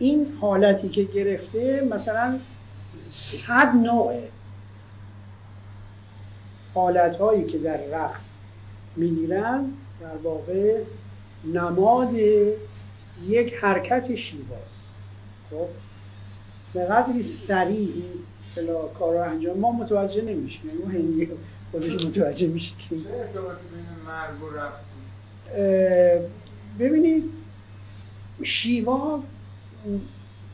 [0.01, 2.38] این حالتی که گرفته مثلا
[3.09, 4.14] صد نوع
[6.74, 8.38] حالت هایی که در رقص
[8.96, 9.64] می‌گیرن
[10.01, 10.82] در واقع
[11.55, 12.14] نماد
[13.28, 14.80] یک حرکت شیواست
[15.51, 15.66] خب؟
[16.74, 17.88] به قدری سریع
[18.57, 18.66] این
[18.98, 19.59] کار رو انجام.
[19.59, 20.61] ما متوجه نمیشیم.
[20.66, 21.28] یعنی ما هندی
[21.72, 22.96] خودش متوجه میشه که
[26.78, 27.24] ببینید
[28.42, 29.22] شیوا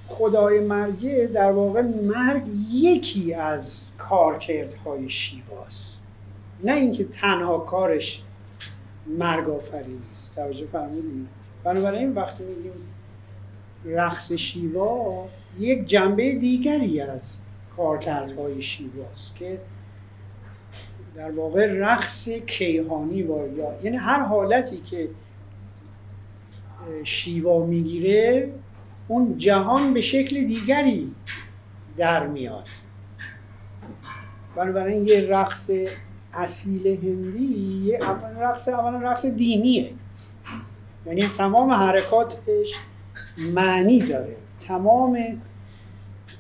[0.09, 6.03] خدای مرگه در واقع مرگ یکی از کارکردهای شیواست.
[6.65, 8.23] نه اینکه تنها کارش
[9.07, 11.29] مرگ آفرینی است توجه فرمودید
[11.65, 12.73] بنابراین وقتی میگیم
[13.85, 17.37] رقص شیوا یک جنبه دیگری از
[17.77, 19.59] کارکردهای شیواست که
[21.17, 25.09] در واقع رقص کیهانی وارد یعنی هر حالتی که
[27.05, 28.53] شیوا می‌گیره
[29.09, 31.13] اون جهان به شکل دیگری
[31.97, 32.67] در میاد.
[34.57, 35.71] بنابراین یه رقص
[36.35, 37.99] اصیل هندی یه
[38.39, 39.91] رقص اولا رقص دینیه.
[41.07, 42.73] یعنی تمام حرکاتش
[43.55, 44.37] معنی داره.
[44.69, 45.19] تمام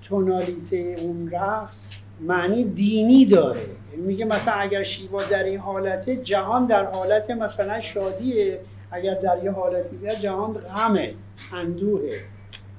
[0.03, 1.91] تونالیته اون رقص
[2.21, 3.67] معنی دینی داره.
[3.93, 8.61] یعنی میگه مثلا اگر شیوا در این حالته جهان در حالت مثلا شادیه.
[8.91, 11.15] اگر در یه حالت دیگر جهان غمه
[11.53, 12.21] اندوهه.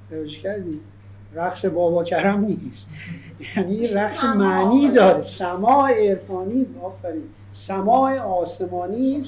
[0.10, 0.80] توجه کردی.
[1.34, 2.88] رقص بابا کرم نیست
[3.58, 5.22] یعنی رقص معنی داره.
[5.22, 7.30] سماع عرفانی آفرین.
[7.54, 9.26] سماع آسمانی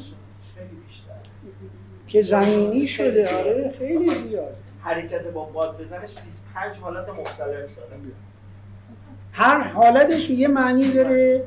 [2.07, 3.37] که زمینی شده.
[3.37, 4.55] آره خیلی زیاد.
[4.81, 7.97] حرکت با باد بزنش 25 حالت مختلف داره.
[9.31, 11.43] هر حالتش یه معنی داره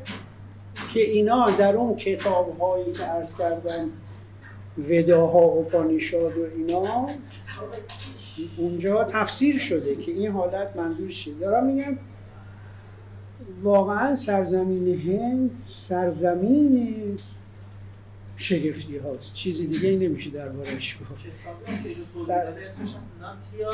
[0.94, 3.90] که اینا در اون کتاب هایی که عرض کردم
[4.88, 7.06] وداها و پانیشاد و اینا
[8.56, 11.98] اونجا تفسیر شده که این حالت منظور چیه؟ دارم میگم
[13.62, 17.18] واقعا سرزمین هند سرزمین
[18.36, 19.34] شگفتی هاست.
[19.34, 21.10] چیزی دیگه ای نمیشه دربارش گفت.
[21.20, 23.70] کتابی که توضیح داده؟ اسمش هست ناتیا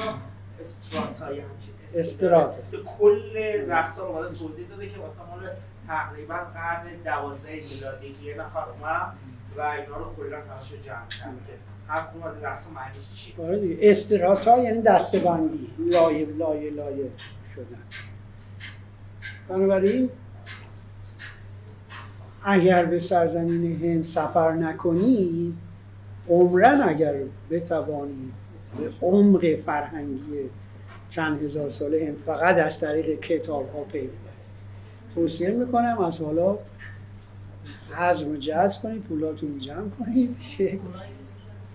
[0.61, 2.47] استراتایی همچین اسمی استراتا.
[2.47, 2.63] داره.
[2.71, 3.37] که کل
[3.69, 5.51] رقصا رو توضیح داده که مثلا مال
[5.87, 9.13] تقریبا قرن دوازده میلادی که یه نفر اومد
[9.57, 11.35] و اینا رو کلا همشو جمع کرد.
[11.47, 11.53] که
[11.89, 13.79] هر کدوم از رقصا معنیش چیه؟ آره دیگه.
[13.81, 15.71] استراتا یعنی دستبندی.
[15.79, 17.11] لایه لایه لایه
[17.55, 17.83] شدن.
[19.49, 20.11] بنابراین
[22.45, 25.55] اگر به سرزمین هند سفر نکنی
[26.29, 27.15] عمرن اگر
[27.51, 28.33] بتوانی
[28.79, 30.51] به عمق فرهنگی
[31.11, 34.11] چند هزار ساله هند فقط از طریق کتاب ها پی ببری
[35.15, 36.59] توصیه می‌کنم از حالا
[37.97, 40.37] حزم و جذب کنید پولاتون جمع کنید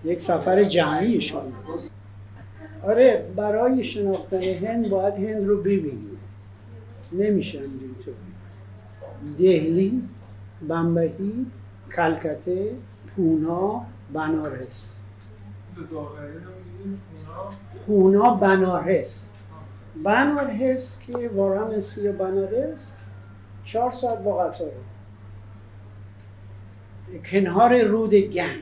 [0.04, 1.42] یک سفر جمعی شما.
[2.82, 6.18] آره برای شناختن هند باید هند رو ببینید.
[7.12, 8.16] نمیشه اینطوری
[9.38, 10.02] دهلی
[10.68, 11.46] بمبئی
[11.96, 12.70] کلکته
[13.16, 14.96] پونا بنارس.
[17.86, 19.30] پونا بنارس.
[20.04, 22.92] بنارس که وارانسی و بنارس
[23.64, 24.72] چهار ساعت با قطاره
[27.30, 28.60] کنار رود گنج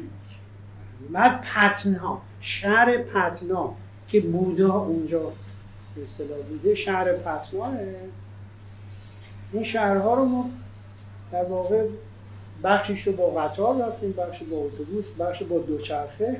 [1.13, 3.75] بعد پتنا شهر پتنا
[4.09, 5.33] که بودا اونجا
[5.95, 7.73] به اصطلاح بوده شهر پتناه
[9.53, 10.51] این شهرها رو ما
[11.33, 11.87] در واقع
[12.65, 16.37] بخشیش رو با قطار رفتیم بخشی با اتوبوس بخشی با دوچرخه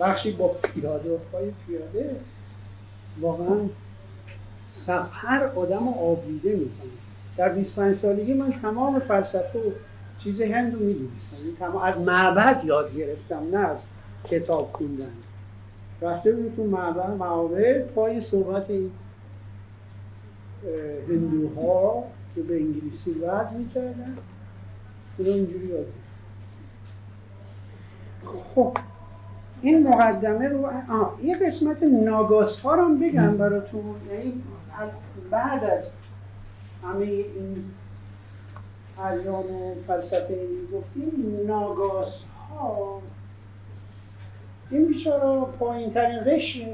[0.00, 2.16] بخشی با پیاده پای پیاده.
[3.20, 3.56] واقعا
[4.70, 6.90] سفر آدم رو آبیده می‌کنه.
[7.36, 9.70] در 25 سالگی من تمام فلسفه و
[10.26, 11.76] چیز هند رو می‌دونستم.
[11.82, 13.84] از معبد یاد گرفتم نه از
[14.24, 15.12] کتاب خوندن.
[16.02, 18.90] رفته بود تو معبد معابد پای صحبت این
[21.08, 22.04] هندوها
[22.34, 24.16] که به انگلیسی وضع می‌کردن.
[25.18, 25.86] اونو اینجوری یاد.
[28.54, 28.76] خب
[29.62, 33.94] این مقدمه رو آه یه قسمت ناگاس ها رو بگم براتون.
[34.10, 34.42] یعنی
[35.30, 35.90] بعد از
[36.82, 37.64] همه این
[38.98, 40.38] ادیان و فلسفه
[40.72, 43.02] گفتیم ناگاس ها
[44.70, 46.66] این بیچارا پایین ترین قشر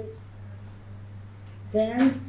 [1.74, 2.20] هند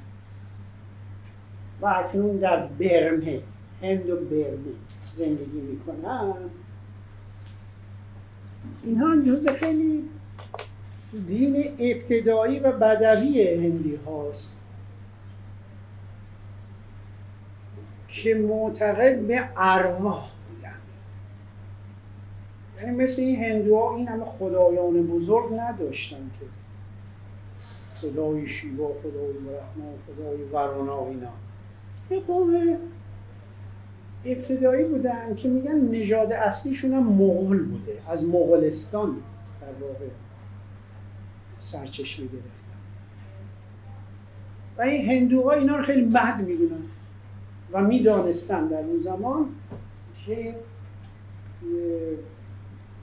[1.82, 3.40] و اکنون در برمه
[3.82, 4.74] هند و برمه
[5.14, 6.34] زندگی می‌کنن.
[8.84, 10.04] اینها هم جز خیلی
[11.28, 14.63] دین ابتدایی و بدوی هندی هاست.
[18.14, 20.76] که معتقد به ارواح بودن.
[22.78, 26.46] یعنی مثل این هندوها این همه خدایان بزرگ نداشتن که
[27.96, 31.30] خدای شیوا خدای برهما خدای ورانا و اینا.
[32.12, 32.78] یه قوم
[34.26, 37.98] ابتدایی بودن که میگن نژاد اصلیشون هم مغول بوده.
[38.10, 39.16] از مغولستان
[39.62, 40.06] در واقع
[41.60, 42.50] سرچشمه گرفتن.
[44.78, 46.84] و این هندوها اینا رو خیلی بد می‌دونن.
[47.74, 49.46] و می‌دانستن در اون زمان
[50.26, 50.56] که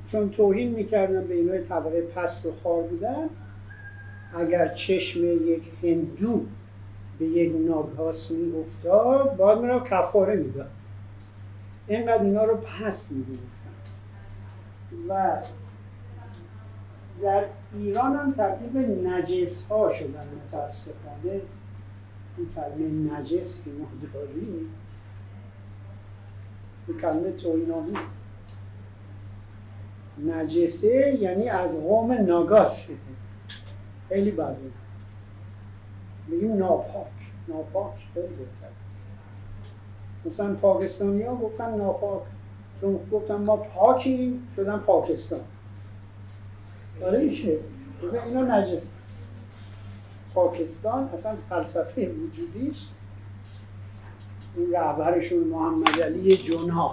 [0.08, 3.28] چون توهین می‌کردن به اینهای طبقه پست و خار بودن
[4.34, 6.44] اگر چشم یک هندو
[7.18, 10.70] به یک ناگهاس میافتاد باید میرا کفاره می‌داد.
[11.88, 13.70] اینقدر اینا رو پست می‌دونستن
[15.08, 15.36] و
[17.22, 17.44] در
[17.74, 21.40] ایران هم تبدیل به نجس ها شدن متاسفانه.
[22.40, 24.68] این کلمه نجس که ما داریم
[26.88, 27.96] این کلمه توهین‌آمیز
[30.26, 32.86] نجسه یعنی از قوم ناگاس.
[34.08, 34.56] خیلی بده.
[36.28, 37.06] میگیم ناپاک.
[37.48, 38.70] ناپاک خیلی بهتر
[40.24, 42.22] مثلا پاکستانی ها گفتن ناپاک.
[42.80, 45.40] چون گفتن ما پاکیم شدن پاکستان.
[47.04, 47.58] آره میشه
[48.26, 48.90] اینا نجس.
[50.34, 52.76] پاکستان اصلا فلسفه وجودیش
[54.56, 56.92] این رهبرشون محمد علی جنا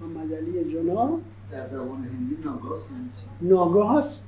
[0.00, 1.18] محمد علی جنا
[1.50, 4.24] در زبان هندی ناگاس نیست ناگاه هست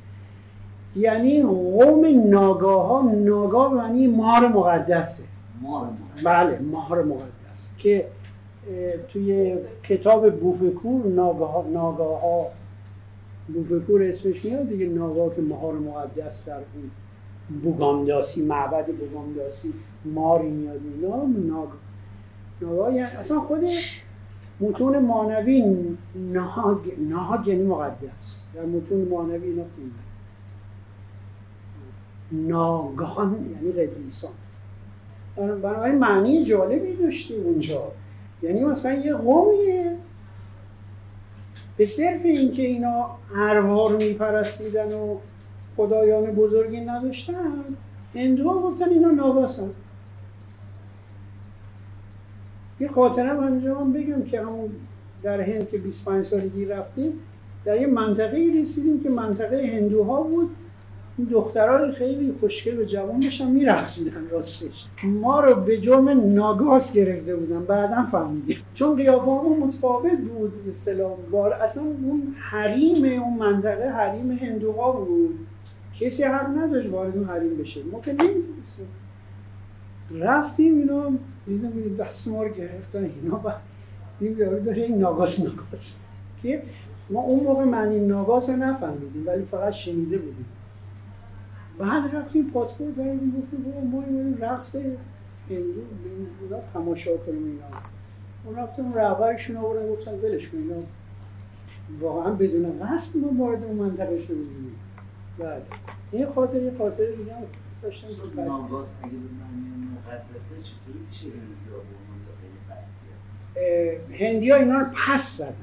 [0.97, 5.23] یعنی قوم ناگاه ها ناگاه به معنی مار مقدسه.
[5.63, 5.95] مار مار
[6.25, 7.71] بله مار مقدس.
[7.79, 8.07] که
[9.09, 12.47] توی کتاب بوفکور ناگاه ناگاه ها
[13.49, 16.91] بوفکور اسمش میاد دیگه ناگا که مهار مقدس در اون
[17.63, 19.73] بوگانداسی معبد بوگانداسی
[20.05, 21.69] ماری میاد اینا ناگ
[22.61, 23.65] ناگا یعنی اصلا خود
[24.61, 25.75] متون مانوی
[26.33, 26.79] نهاگ
[27.09, 28.47] نهاگ یعنی مقدس.
[28.55, 29.95] در متون مانوی اینا خونده.
[32.33, 34.31] ناگان یعنی قدیسان.
[35.37, 37.93] بنابراین معنی جالبی داشته اونجا.
[38.43, 39.97] یعنی مثلا یه قومیه.
[41.77, 45.17] به صرف اینکه اینا اروا میپرستیدن و
[45.77, 47.65] خدایان بزرگی نداشتن.
[48.15, 49.71] هندوها گفتن اینا ناگاسن
[52.81, 54.71] یه خاطرم انجام بگم که همون
[55.23, 57.13] در هند که 25 سالگی رفتیم
[57.65, 60.51] در یه منطقه رسیدیم که منطقه هندوها بود.
[61.19, 64.87] این دخترها خیلی خوشگل و جوان داشتن میرقصیدن راستش.
[65.03, 68.57] ما رو به جرم ناگاس گرفته بودن بعدا فهمیدیم.
[68.75, 71.17] چون قیافه متفاوت بود اصطلاح.
[71.31, 75.39] بار اصلا اون حریم اون منطقه حریم هندوها بود.
[76.01, 77.83] کسی حق نداشت وارد اون حریم بشه.
[77.83, 78.87] ما که نمی‌دونستیم.
[80.11, 81.13] رفتیم اینا
[81.47, 83.53] دیدم دست ما رو گرفتن اینا و
[84.21, 85.97] این یارو داره این ناگاس ناگاس
[86.43, 86.63] که
[87.11, 90.47] ما اون موقع معنی ناگاس نفهمیدیم ولی فقط شنیده بودیم.
[91.79, 94.77] بعد رفتیم پاسپورت داریم گفتیم ما این رقص
[95.51, 95.81] هندو
[96.41, 97.65] بودا تماشا کنیم اینا.
[98.45, 100.83] اون رفتیم رهبرشون آوردن گفتن ولش کن اینا.
[102.01, 104.75] واقعا بدون قصد ما وارد اون منطقه شدیم.
[105.39, 105.63] بعد
[106.13, 107.33] این خاطر یه خاطر دیگه
[107.83, 111.27] داشتم که ناگاس اگه به معنی مقدسه چطوری میشه
[114.25, 115.55] هندی ها اینا رو پس زدن.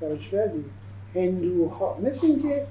[0.00, 0.64] فرش کردیم
[1.14, 2.66] هندوها مثل اینکه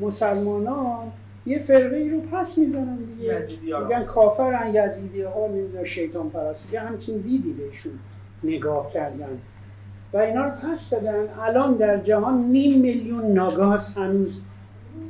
[0.00, 1.12] مسلمانان
[1.46, 3.46] یه فرقه ای رو پس می‌زنن دیگه.
[3.62, 7.92] میگن کافرن یزیدی ها نمی‌دونن شیطان پرست یه همچین دیدی بهشون
[8.44, 9.38] نگاه کردن.
[10.12, 14.40] و اینا رو پس دادن الان در جهان نیم میلیون ناگاس هنوز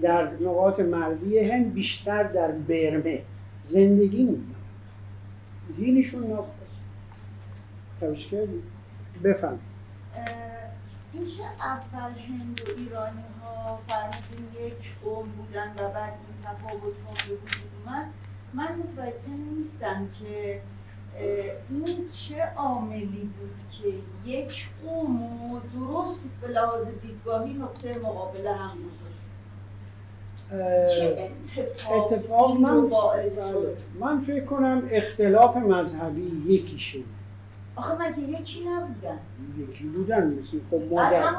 [0.02, 3.22] در نقاط مرزی هند بیشتر در برمه
[3.64, 4.54] زندگی می‌کنن
[5.76, 6.80] دینشون ناگاس
[8.00, 8.62] توش کردی؟
[9.24, 9.58] بفهم
[11.12, 17.28] اینکه اول هند و ایرانی ها فرمودین یک قوم بودن و بعد این تفاوت ها
[17.28, 18.06] به وجود اومد
[18.54, 20.60] من متوجه نیستم که
[21.70, 23.88] این چه عاملی بود که
[24.30, 29.22] یک قوم درست به لحاظ دیدگاهی نقطه مقابل هم گذاشت.
[30.52, 37.04] اتفاق, اتفاق من, باعث شد؟ من فکر کنم اختلاف مذهبی یکی شد
[37.76, 39.18] آخه مگه یکی نبودن؟
[39.58, 41.34] یکی بودن مثل خب ما در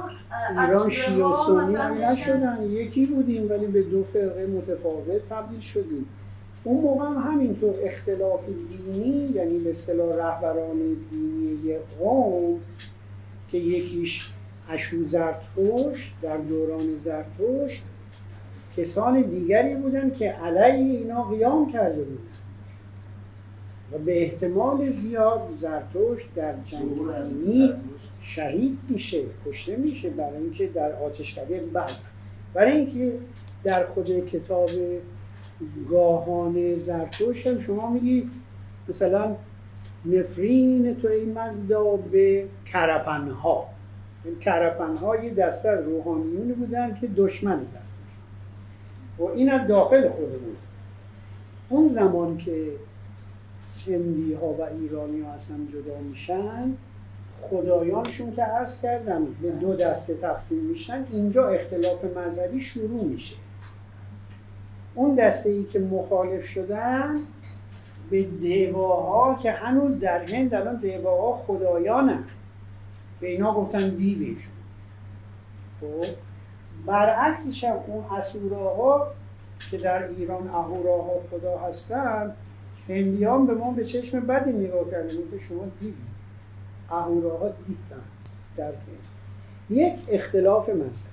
[0.61, 2.63] ایران شیعه و سنی نشدن.
[2.69, 6.05] یکی بودیم ولی به دو فرقه متفاوت تبدیل شدیم.
[6.63, 10.77] اون موقع هم همینطور اختلاف دینی یعنی به اصطلاح رهبران
[11.09, 12.59] دینی یک قوم
[13.51, 14.31] که یکیش
[14.69, 17.81] اشو زرتوش در دوران زرتوش
[18.79, 22.23] کسان دیگری بودن که علیه اینا قیام کرده بودن
[23.91, 27.73] و به احتمال زیاد زرتوش در جنگ
[28.21, 31.91] شهید میشه کشته میشه برای اینکه در آتشکده بعد
[32.53, 33.13] برای اینکه
[33.63, 34.69] در خود کتاب
[35.89, 38.29] گاهان زرتوش هم شما میگی
[38.89, 39.35] مثلا
[40.05, 43.65] نفرین تو ای مزدا به کرپنها.
[44.41, 47.88] کرپنها یه دسته روحانیونی بودن که دشمن زرتوش
[49.19, 50.57] و این از داخل خود بود
[51.69, 52.71] اون زمان که
[53.87, 56.73] هندی ها و ایرانی ها اصلا جدا میشن
[57.41, 63.35] خدایانشون که عرض کردم به دو دسته تقسیم میشن اینجا اختلاف مذهبی شروع میشه.
[64.95, 67.19] اون دسته ای که مخالف شدن
[68.09, 72.23] به دیواها که هنوز در هند الان دیواها خدایانن.
[73.19, 74.53] به اینا گفتن دیویشون
[75.81, 76.28] خب؟
[76.85, 79.07] برعکسش هم اون اسوراها
[79.71, 82.35] که در ایران اهوراها خدا هستن
[82.89, 86.09] هندیان به ما به چشم بدی نگاه کردن که شما دیدید.
[86.91, 88.03] اهوراها دیدن
[88.57, 89.07] در هند.
[89.69, 91.09] یک اختلاف مذهب.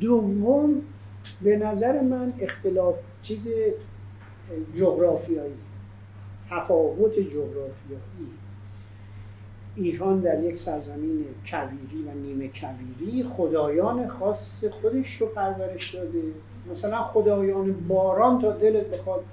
[0.00, 0.82] دوم
[1.42, 3.48] به نظر من اختلاف چیز
[4.74, 5.54] جغرافیایی
[6.50, 8.32] تفاوت جغرافیایی.
[9.76, 16.22] ایران در یک سرزمین کویری و نیمه کویری خدایان خاص خودش رو پرورش داده.
[16.70, 19.24] مثلا خدایان باران تا دلت بخواد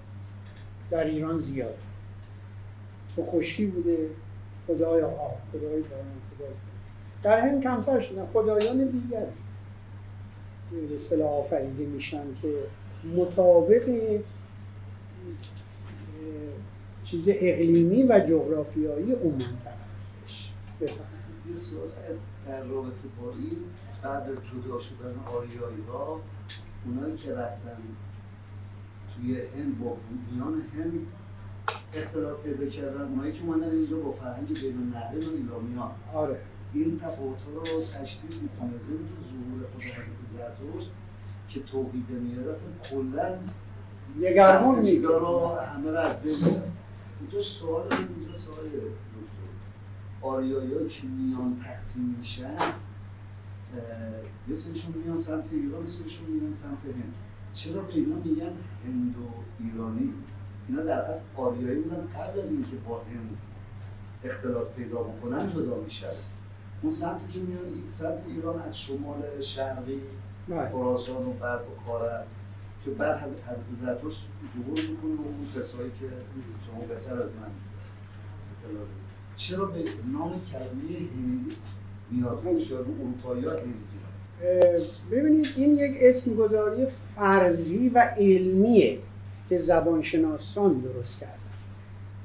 [0.92, 1.76] در ایران زیاد.
[3.16, 3.98] تو خشکی بوده
[4.68, 6.06] خدای آب خدای باران
[6.38, 6.50] خدای
[7.24, 9.26] در هند کمتر شدن خدایان دیگر
[10.72, 12.54] به اصطلاح آفریده میشن که
[13.16, 13.90] مطابق
[17.04, 19.60] چیز اقلیمی و جغرافیایی اون هستش بفرمایید
[19.92, 20.71] یه سوال
[22.48, 23.58] در رابطه با این
[24.04, 26.22] بعد از جدا شدن آریایی ها
[26.86, 27.78] اونایی که رفتن
[29.16, 29.98] توی هند با
[30.32, 31.08] میان هند
[31.94, 36.40] اختلاف پیدا کردن اونایی که اومدن اینجا با فرهنگ بین النهرین و ایرامیان آره.
[36.74, 38.78] این تفاوت ها رو تشدید می‌کنه.
[38.80, 40.06] ضمن که ظهور خود حضرت
[40.38, 40.92] زرتشت
[41.50, 43.38] که توحید میاد اصلا کلا
[44.84, 46.62] چیزا میگه رو همه رو از بین
[47.20, 49.11] اینجا سوال اینجا سوال دکتر
[50.22, 52.56] آریایی که میان تقسیم میشن
[54.48, 57.14] یه سریشون میان سمت ایران یه سریشون میان سمت هند
[57.54, 58.54] چرا به اینا میگن
[58.86, 60.14] هند و ایرانی
[60.68, 63.38] اینا در اصل آریایی بودن قبل از اینکه با هند
[64.24, 66.08] اختلاط پیدا بکنن جدا میشن
[66.82, 70.02] اون سمتی که میان این سمت ایران از شمال شرقی
[70.50, 70.70] بله.
[70.70, 72.24] خراسان و غرب و کارن
[72.86, 76.06] که بعد حضرت زرتشت ظهور می‌کنه و اون کسایی که
[76.68, 77.52] شما بهتر از من
[78.52, 78.86] اطلاع.
[79.38, 79.80] چرا به
[80.14, 81.46] نام کلمه هندی
[82.12, 83.52] میاد شاید اروپایی ها
[85.12, 89.00] ببینید این یک اسم گذاری فرضی و علمیه
[89.50, 91.34] که زبانشناسان درست کردن.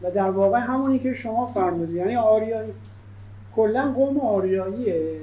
[0.03, 2.73] و در واقع همونی که شما فرمودید یعنی آریایی.
[3.57, 5.21] کلا قوم آریاییه.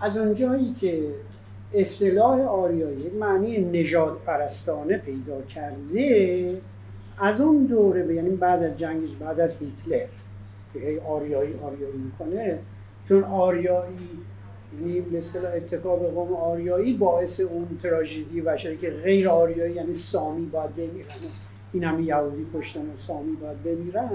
[0.00, 1.14] از اونجایی که
[1.74, 6.60] اصطلاح آریایی معنی نژاد پرستانه پیدا کرده
[7.20, 10.06] از اون دوره به- یعنی بعد از جنگش بعد از هیتلر
[10.72, 12.58] که هی آریایی آریایی می‌کنه
[13.08, 14.08] چون آریایی
[14.80, 15.02] یعنی
[15.56, 21.06] اتکا به قوم آریایی باعث اون تراژدی بشری که غیر آریایی یعنی سامی باید بمیرن.
[21.72, 24.08] این همه یهودی کشتن و سامی باید بمیرن.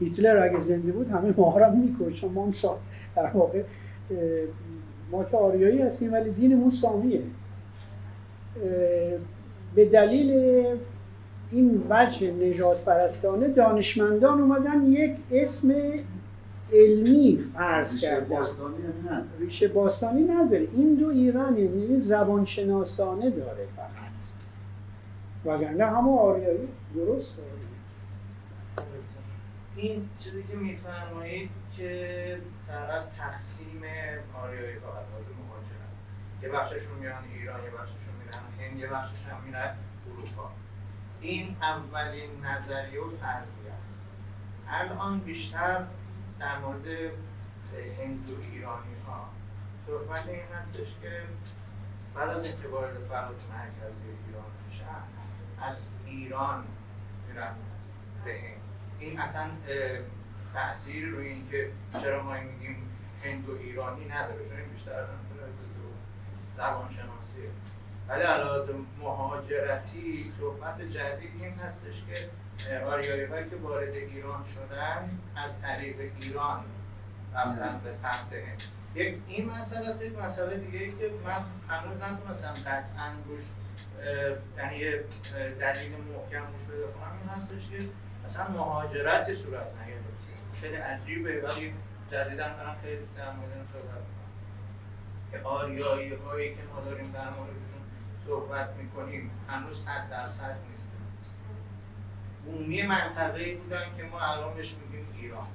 [0.00, 2.24] هیتلر اگه زنده بود همه ما هم میکشت.
[2.24, 2.52] ما هم.
[3.16, 3.62] در واقع
[5.10, 7.20] ما که آریایی هستیم ولی دینمون سامیه.
[9.74, 10.30] به دلیل
[11.54, 15.74] این وجه نجات پرستانه دانشمندان اومدن یک اسم
[16.72, 18.28] علمی فرض کردن.
[18.36, 20.68] باستانی هم نه ریشه باستانی نداره.
[20.76, 23.94] این دو ایران یعنی زبان شناسانه داره فقط.
[25.44, 27.48] وگرنه همه آریایی درست داره.
[29.76, 33.82] این چیزی که میفرمایید که در از تقسیم
[34.44, 35.06] آریایی ها از
[35.40, 35.94] مهاجرت
[36.42, 39.74] یه بخششون میرن ایران یه بخششون میرن هند یه بخشش هم میرن
[40.06, 40.50] اروپا.
[41.24, 43.98] این اولین نظریه و فرضی است.
[44.68, 45.84] الان بیشتر
[46.40, 46.86] در مورد
[47.98, 49.28] هند و ایرانی ها
[49.86, 51.22] صحبت این هستش که
[52.14, 54.84] بعد از اینکه وارد فرات مرکزی ایران میشن
[55.62, 56.64] از ایران
[57.28, 57.54] میرن
[58.24, 58.60] به هند.
[58.98, 59.98] این اصلا اه،
[60.54, 62.76] تأثیر روی اینکه چرا ما میگیم
[63.24, 65.04] هند و ایرانی نداره چون این بیشتر
[66.56, 67.50] زبان شناسیه
[68.08, 75.50] ولی علاوه مهاجرتی صحبت جدید این هستش که آریایی هایی که وارد ایران شدن از
[75.62, 76.64] طریق ایران
[77.34, 78.62] رفتن به سمت هند
[78.94, 83.44] یک این مسئله است یک مسئله دیگه ای که من هنوز نتونستم قطعا روش
[84.58, 84.80] یعنی
[85.60, 87.88] دلیل محکم روش پیدا کنم این هستش که
[88.26, 91.74] اصلا مهاجرتی صورت نگرفته خیلی عجیبه ولی
[92.10, 94.24] جدیدا دارم خیلی در مورد صحبت می‌کنم.
[95.32, 97.83] که آریایی هایی که ما داریم در موردشون
[98.26, 100.90] صحبت می‌کنیم هنوز صد درصد نیستن
[102.44, 105.46] بومی منطقه بودن که ما الان بهش میگیم ایران.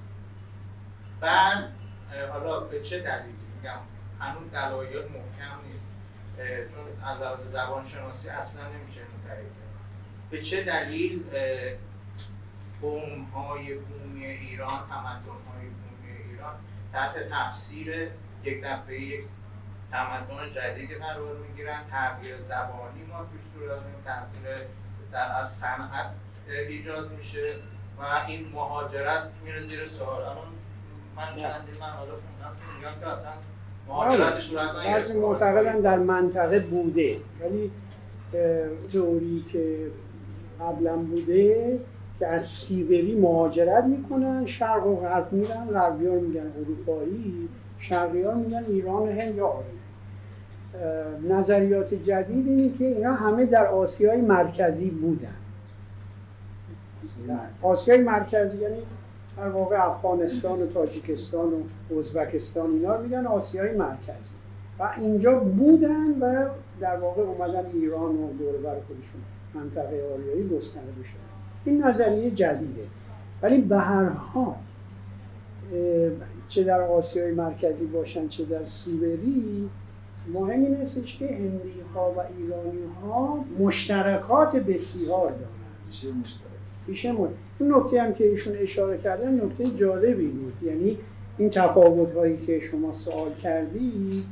[1.20, 1.72] بعد
[2.32, 3.80] حالا به چه دلیلی میگم؟
[4.20, 5.86] هنوز دلایل محکم نیست.
[6.38, 9.38] چون از لحاظ زبان شناسی اصلا نمیشه کرد.
[10.30, 11.24] به چه دلیل
[12.82, 16.56] قوم های بومی ایران تمدن های بومی ایران
[16.94, 18.10] تحت تفسیر
[18.44, 19.26] یک دفعه یک
[19.91, 24.57] تمدن جدیدی قرار می‌گیرن تغییر زبانی ما توش صورت تغییر
[25.11, 26.10] در از صنعت
[26.70, 27.48] ایجاد میشه
[27.99, 30.22] و این مهاجرت میره زیر سوال.
[30.22, 30.36] الان
[31.16, 33.32] من چندین مقاله خوندم که میگن که اصلا
[33.88, 35.14] مهاجرت صورت بعضی.
[35.14, 37.16] معتقدن در منطقه بوده.
[37.41, 37.72] ولی
[38.34, 39.91] اه، دوری که
[40.61, 41.80] قبلا بوده
[42.20, 47.49] که از سیبری مهاجرت می‌کنن شرق و غرب میرن غربی ها میگن اروپایی
[47.80, 49.64] شرقی ها میگن ایران و هند یا اه،
[51.30, 55.36] نظریات جدید اینه که اینا همه در آسیای مرکزی بودن.
[57.62, 58.82] آسیای مرکزی یعنی
[59.38, 61.54] در واقع افغانستان و تاجیکستان
[61.91, 64.36] و ازبکستان اینا رو میگن آسیای مرکزی.
[64.80, 66.46] و اینجا بودن و
[66.80, 69.22] در واقع اومدن ایران و دور بر خودشون
[69.54, 71.20] منطقه آریایی گسترده شدن.
[71.66, 72.84] این نظریه جدیده.
[73.41, 74.56] ولی به هر حال
[76.48, 79.70] چه در آسیای مرکزی باشن چه در سیبری
[80.34, 86.14] مهم این استش که هندی ها و ایرانی ها مشترکات بسیار دارن
[86.88, 87.30] میشه مشترک.
[87.60, 90.53] این نکته هم که ایشون اشاره کردن نکته جالبی بود.
[90.64, 90.97] یعنی
[91.38, 94.23] این تفاوت هایی که شما سوال کردی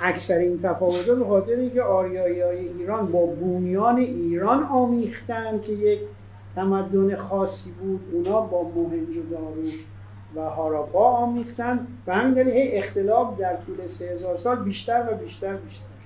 [0.00, 6.00] اکثر این تفاوت به خاطر اینکه آریایی های ایران با بونیان ایران آمیختن که یک
[6.54, 8.00] تمدن خاصی بود.
[8.12, 9.22] اونا با موهنجو
[10.34, 11.86] و هاراپا آمیختن.
[12.06, 15.97] و همین دلیل اختلاف در طول سه هزار سال بیشتر و بیشتر بیشتر.